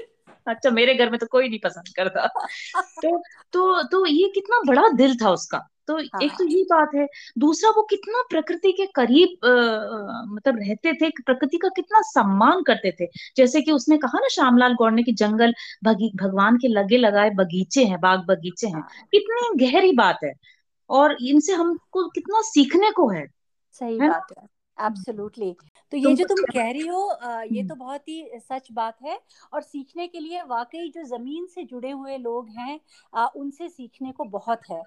अच्छा 0.48 0.70
मेरे 0.70 0.94
घर 0.96 1.10
में 1.10 1.20
तो 1.20 1.26
कोई 1.26 1.50
नहीं 1.50 1.60
पसंद 1.60 1.94
करता। 1.96 2.28
तो 3.04 3.17
तो 3.54 3.84
तो 3.84 4.06
ये 4.06 4.28
कितना 4.36 4.62
बड़ा 4.67 4.88
दिल 4.89 5.15
था 5.15 5.32
उसका। 5.32 5.67
तो 5.92 5.98
हाँ. 5.98 6.22
एक 6.24 6.32
तो 6.32 6.44
ये 6.44 6.64
बात 6.64 6.90
है। 6.96 7.08
दूसरा 7.38 7.70
वो 7.70 7.82
कितना 7.82 8.24
प्रकृति 8.30 8.72
के 8.72 8.86
करीब 8.86 9.46
आ, 9.46 9.50
मतलब 10.28 10.56
रहते 10.58 10.94
थे 10.94 11.10
प्रकृति 11.10 11.58
का 11.58 11.70
कितना 11.70 12.02
सम्मान 12.02 12.64
करते 12.64 12.96
थे। 13.02 13.08
जैसे 13.38 13.62
कि 13.62 13.72
उसने 13.72 13.98
कहा 13.98 14.20
ना 14.20 14.28
श्यामलाल 14.28 14.74
गौड़ 14.74 14.94
ने 14.94 15.04
कि 15.04 15.12
जंगल 15.12 15.54
भगवान 15.84 16.58
के 16.58 16.68
लगे 16.68 16.98
लगाए 16.98 17.30
बगीचे 17.30 17.84
हैं 17.84 18.00
बाग 18.00 18.20
बगीचे 18.20 18.68
हैं। 18.68 18.74
हाँ. 18.74 18.88
कितनी 19.12 19.66
गहरी 19.66 19.92
बात 19.92 20.20
है। 20.24 20.34
और 20.90 21.18
इनसे 21.22 21.54
हमको 21.54 22.10
कितना 22.10 22.42
सीखने 22.42 22.92
को 22.92 23.10
है 23.10 23.28
सही 23.72 24.00
है 24.00 24.10
बात 24.10 24.36
है। 24.40 24.48
एब्सोल्युटली 24.78 25.56
तो 25.92 25.98
ये 25.98 26.16
जो 26.16 26.26
तुम 26.26 26.44
कह 26.54 26.72
रही 26.72 26.88
हो 26.88 27.18
ये 27.24 27.60
हम्म। 27.60 27.68
तो 27.68 27.76
बहुत 27.76 28.08
ही 28.08 28.32
सच 28.36 28.68
बात 28.72 28.98
है 29.04 29.20
और 29.54 29.62
सीखने 29.62 30.08
के 30.08 30.20
लिए 30.20 30.42
वाकई 30.42 30.90
जो 30.90 31.04
ज़मीन 31.04 31.46
से 31.46 31.64
जुड़े 31.64 31.92
हुए 31.92 32.18
लोग 32.18 32.50
हैं 32.50 32.80
उनसे 33.28 33.70
सीखने 33.70 34.12
को 34.12 34.24
बहुत 34.24 34.62
है। 34.72 34.82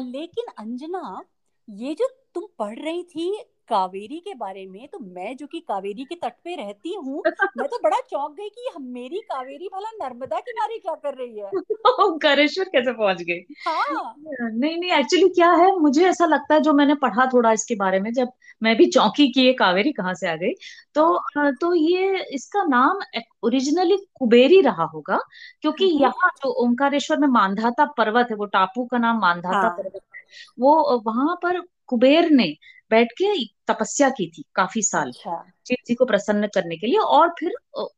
लेकिन 0.00 0.44
अंजना 0.58 1.24
ये 1.68 1.94
जो 1.94 2.08
तुम 2.34 2.46
पढ़ 2.58 2.78
रही 2.78 3.02
थी 3.02 3.44
कावेरी 3.68 4.18
के 4.18 4.34
बारे 4.34 4.66
में 4.66 4.86
तो 4.88 4.98
मैं 4.98 5.36
जो 5.36 5.46
कि 5.46 5.60
कावेरी 5.60 6.04
के 6.04 6.14
तट 6.16 6.32
पे 6.44 6.54
रहती 6.56 6.94
हूँ 6.96 7.22
मैं 7.58 7.66
तो 7.68 7.78
बड़ा 7.78 8.00
चौंक 8.02 8.36
गई 8.36 8.48
कि 8.48 8.82
मेरी 8.82 9.20
कावेरी 9.26 9.68
भला 9.68 9.90
नर्मदा 9.98 10.40
किनारे 10.40 10.78
क्या 10.78 10.94
कर 10.96 11.14
रही 11.14 11.38
है 11.38 11.50
करेश्वर 12.18 12.68
कैसे 12.68 12.92
पहुँच 12.92 13.22
गई 13.22 13.40
हाँ 13.66 14.14
नहीं 14.18 14.76
नहीं 14.76 14.90
एक्चुअली 14.92 15.28
क्या 15.30 15.50
है 15.54 15.70
मुझे 15.78 16.04
ऐसा 16.06 16.26
लगता 16.26 16.54
है 16.54 16.60
जो 16.60 16.72
मैंने 16.72 16.94
पढ़ा 16.96 17.26
थोड़ा 17.26 17.52
इसके 17.52 17.74
बारे 17.76 18.00
में 18.00 18.12
जब 18.12 18.32
मैं 18.62 18.76
भी 18.76 18.86
चौंकी 18.88 19.28
की 19.28 19.44
ये 19.44 19.52
कावेरी 19.54 19.92
कहाँ 19.92 20.14
से 20.14 20.28
आ 20.28 20.34
गई 20.36 20.52
तो 20.94 21.06
हाँ। 21.28 21.52
तो 21.54 21.74
ये 21.74 22.24
इसका 22.34 22.62
नाम 22.66 23.00
ओरिजिनली 23.42 23.96
कुबेरी 24.14 24.60
रहा 24.60 24.84
होगा 24.84 25.18
क्योंकि 25.62 25.88
हम्म। 25.88 26.02
यहाँ 26.02 26.30
जो 26.36 26.52
ओंकारेश्वर 26.64 27.18
में 27.18 27.28
मानधाता 27.30 27.84
पर्वत 27.98 28.28
है 28.30 28.36
वो 28.36 28.46
टापू 28.54 28.84
का 28.86 28.98
नाम 28.98 29.20
मानधाता 29.20 29.58
हाँ। 29.58 29.70
पर्वत 29.72 30.00
है 30.06 30.24
वो 30.58 31.00
वहाँ 31.06 31.36
पर 31.42 31.60
कुबेर 31.88 32.30
ने 32.30 32.54
बैठ 32.90 33.12
के 33.12 33.34
तपस्या 33.66 34.08
की 34.10 34.26
थी 34.28 34.44
काफ़ी 34.54 34.82
साल 34.82 35.08
अच्छा। 35.08 35.42
शिव 35.68 35.76
जी 35.86 35.94
को 35.94 36.04
प्रसन्न 36.04 36.46
करने 36.46 36.76
के 36.76 36.86
लिए 36.86 36.98
और 37.10 37.34
फिर 37.40 37.54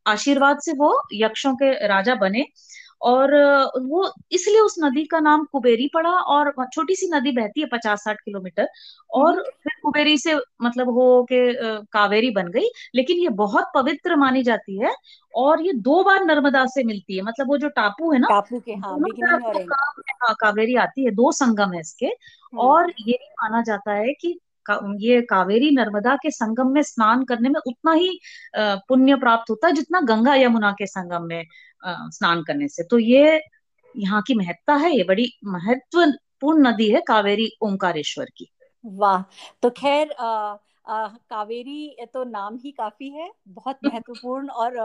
आशीर्वाद 0.06 0.60
से 0.60 0.72
वो 0.72 0.96
यक्षों 1.14 1.54
के 1.54 1.72
राजा 1.86 2.14
बने 2.16 2.44
और 3.00 3.32
वो 3.82 4.10
इसलिए 4.32 4.60
उस 4.60 4.74
नदी 4.84 5.04
का 5.04 5.18
नाम 5.20 5.44
कुबेरी 5.44 5.88
पड़ा 5.94 6.10
और 6.10 6.52
छोटी 6.74 6.94
सी 6.94 7.08
नदी 7.08 7.32
बहती 7.32 7.60
है 7.60 7.66
पचास 7.72 8.00
साठ 8.04 8.16
किलोमीटर 8.16 8.68
और 9.10 9.30
हम्म। 9.30 9.42
फिर 9.62 9.72
कुबेरी 9.82 10.16
से 10.18 10.34
मतलब 10.62 10.88
हो 10.90 11.22
के 11.22 11.40
कावेरी 11.92 12.30
बन 12.30 12.48
गई 12.48 12.68
लेकिन 12.94 13.18
ये 13.18 13.28
बहुत 13.36 13.70
पवित्र 13.74 14.16
मानी 14.16 14.42
जाती 14.42 14.78
है 14.78 14.94
और 15.34 15.62
ये 15.62 15.72
दो 15.82 16.02
बार 16.04 16.24
नर्मदा 16.24 16.64
से 16.66 16.84
मिलती 16.84 17.16
है 17.16 17.22
मतलब 17.22 17.48
वो 17.48 17.58
जो 17.58 17.68
टापू 17.70 18.12
है 18.12 18.18
ना 18.18 18.28
टापू 18.28 18.60
के 18.60 18.72
हाँ, 18.74 18.98
हाँ 20.20 20.34
कावेरी 20.40 20.74
आती 20.78 21.04
है 21.04 21.10
दो 21.12 21.32
संगम 21.34 21.72
है 21.72 21.80
इसके 21.80 22.06
हम्म। 22.06 22.60
और 22.60 22.90
ये 22.90 23.12
भी 23.12 23.32
माना 23.34 23.62
जाता 23.62 23.92
है 23.92 24.12
कि 24.12 24.38
ये 25.00 25.20
कावेरी 25.22 25.70
नर्मदा 25.70 26.14
के 26.16 26.30
संगम 26.30 26.70
में 26.72 26.82
स्नान 26.82 27.24
करने 27.24 27.48
में 27.48 27.60
उतना 27.60 27.92
ही 27.92 28.18
पुण्य 28.58 29.16
प्राप्त 29.16 29.50
होता 29.50 29.66
है 29.66 29.72
जितना 29.72 30.00
गंगा 30.06 30.34
यमुना 30.34 30.72
के 30.72 30.86
संगम 30.86 31.26
में 31.26 31.44
स्नान 31.82 32.42
करने 32.42 32.68
से। 32.68 32.82
तो 32.82 32.98
ये 32.98 33.40
यहाँ 33.94 34.22
की 34.26 34.34
महत्ता 34.34 34.74
है, 34.74 34.96
ये 34.96 35.04
बड़ी 35.04 35.32
महत्वपूर्ण 35.44 36.66
नदी 36.66 36.90
है 36.90 37.00
कावेरी 37.08 37.50
ओंकारेश्वर 37.62 38.26
की। 38.36 38.50
वाह 38.84 39.22
तो 39.62 39.70
खैर 39.70 40.14
कावेरी 40.90 42.06
तो 42.14 42.22
नाम 42.24 42.56
ही 42.56 42.70
काफ़ी 42.72 43.08
है 43.10 43.30
बहुत 43.50 43.78
महत्वपूर्ण 43.84 44.48
और 44.50 44.76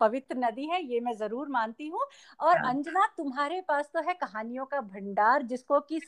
पवित्र 0.00 0.36
नदी 0.38 0.66
है 0.66 0.82
ये 0.84 1.00
मैं 1.00 1.12
ज़रूर 1.16 1.48
मानती 1.48 1.88
हूँ। 1.88 2.00
और 2.40 2.56
हाँ। 2.56 2.68
अंजना 2.70 3.06
तुम्हारे 3.16 3.60
पास 3.60 3.90
तो 3.94 4.02
है 4.02 4.14
कहानियों 4.14 4.64
का 4.66 4.80
भंडार 4.82 5.42
जिसको 5.44 5.80
कि 5.82 6.00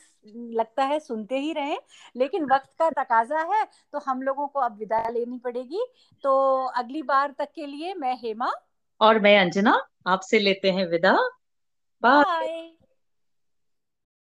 लगता 0.53 0.83
है 0.83 0.99
सुनते 0.99 1.39
ही 1.39 1.53
रहे 1.53 1.77
लेकिन 2.15 2.45
वक्त 2.45 2.73
का 2.79 2.89
तकाजा 2.93 3.41
है 3.53 3.63
तो 3.93 3.99
हम 3.99 4.21
लोगों 4.21 4.47
को 4.47 4.59
अब 4.59 4.77
विदा 4.77 5.07
लेनी 5.09 5.37
पड़ेगी। 5.39 5.85
तो 6.23 6.33
अगली 6.77 7.01
बार 7.03 7.35
तक 7.39 7.51
के 7.55 7.65
लिए 7.65 7.93
मैं 7.95 8.15
हेमा 8.23 8.51
और 9.01 9.19
मैं 9.19 9.37
अंजना 9.39 9.77
आपसे 10.07 10.39
लेते 10.39 10.71
हैं 10.71 10.85
विदा। 10.87 11.17
बाय। 12.03 12.80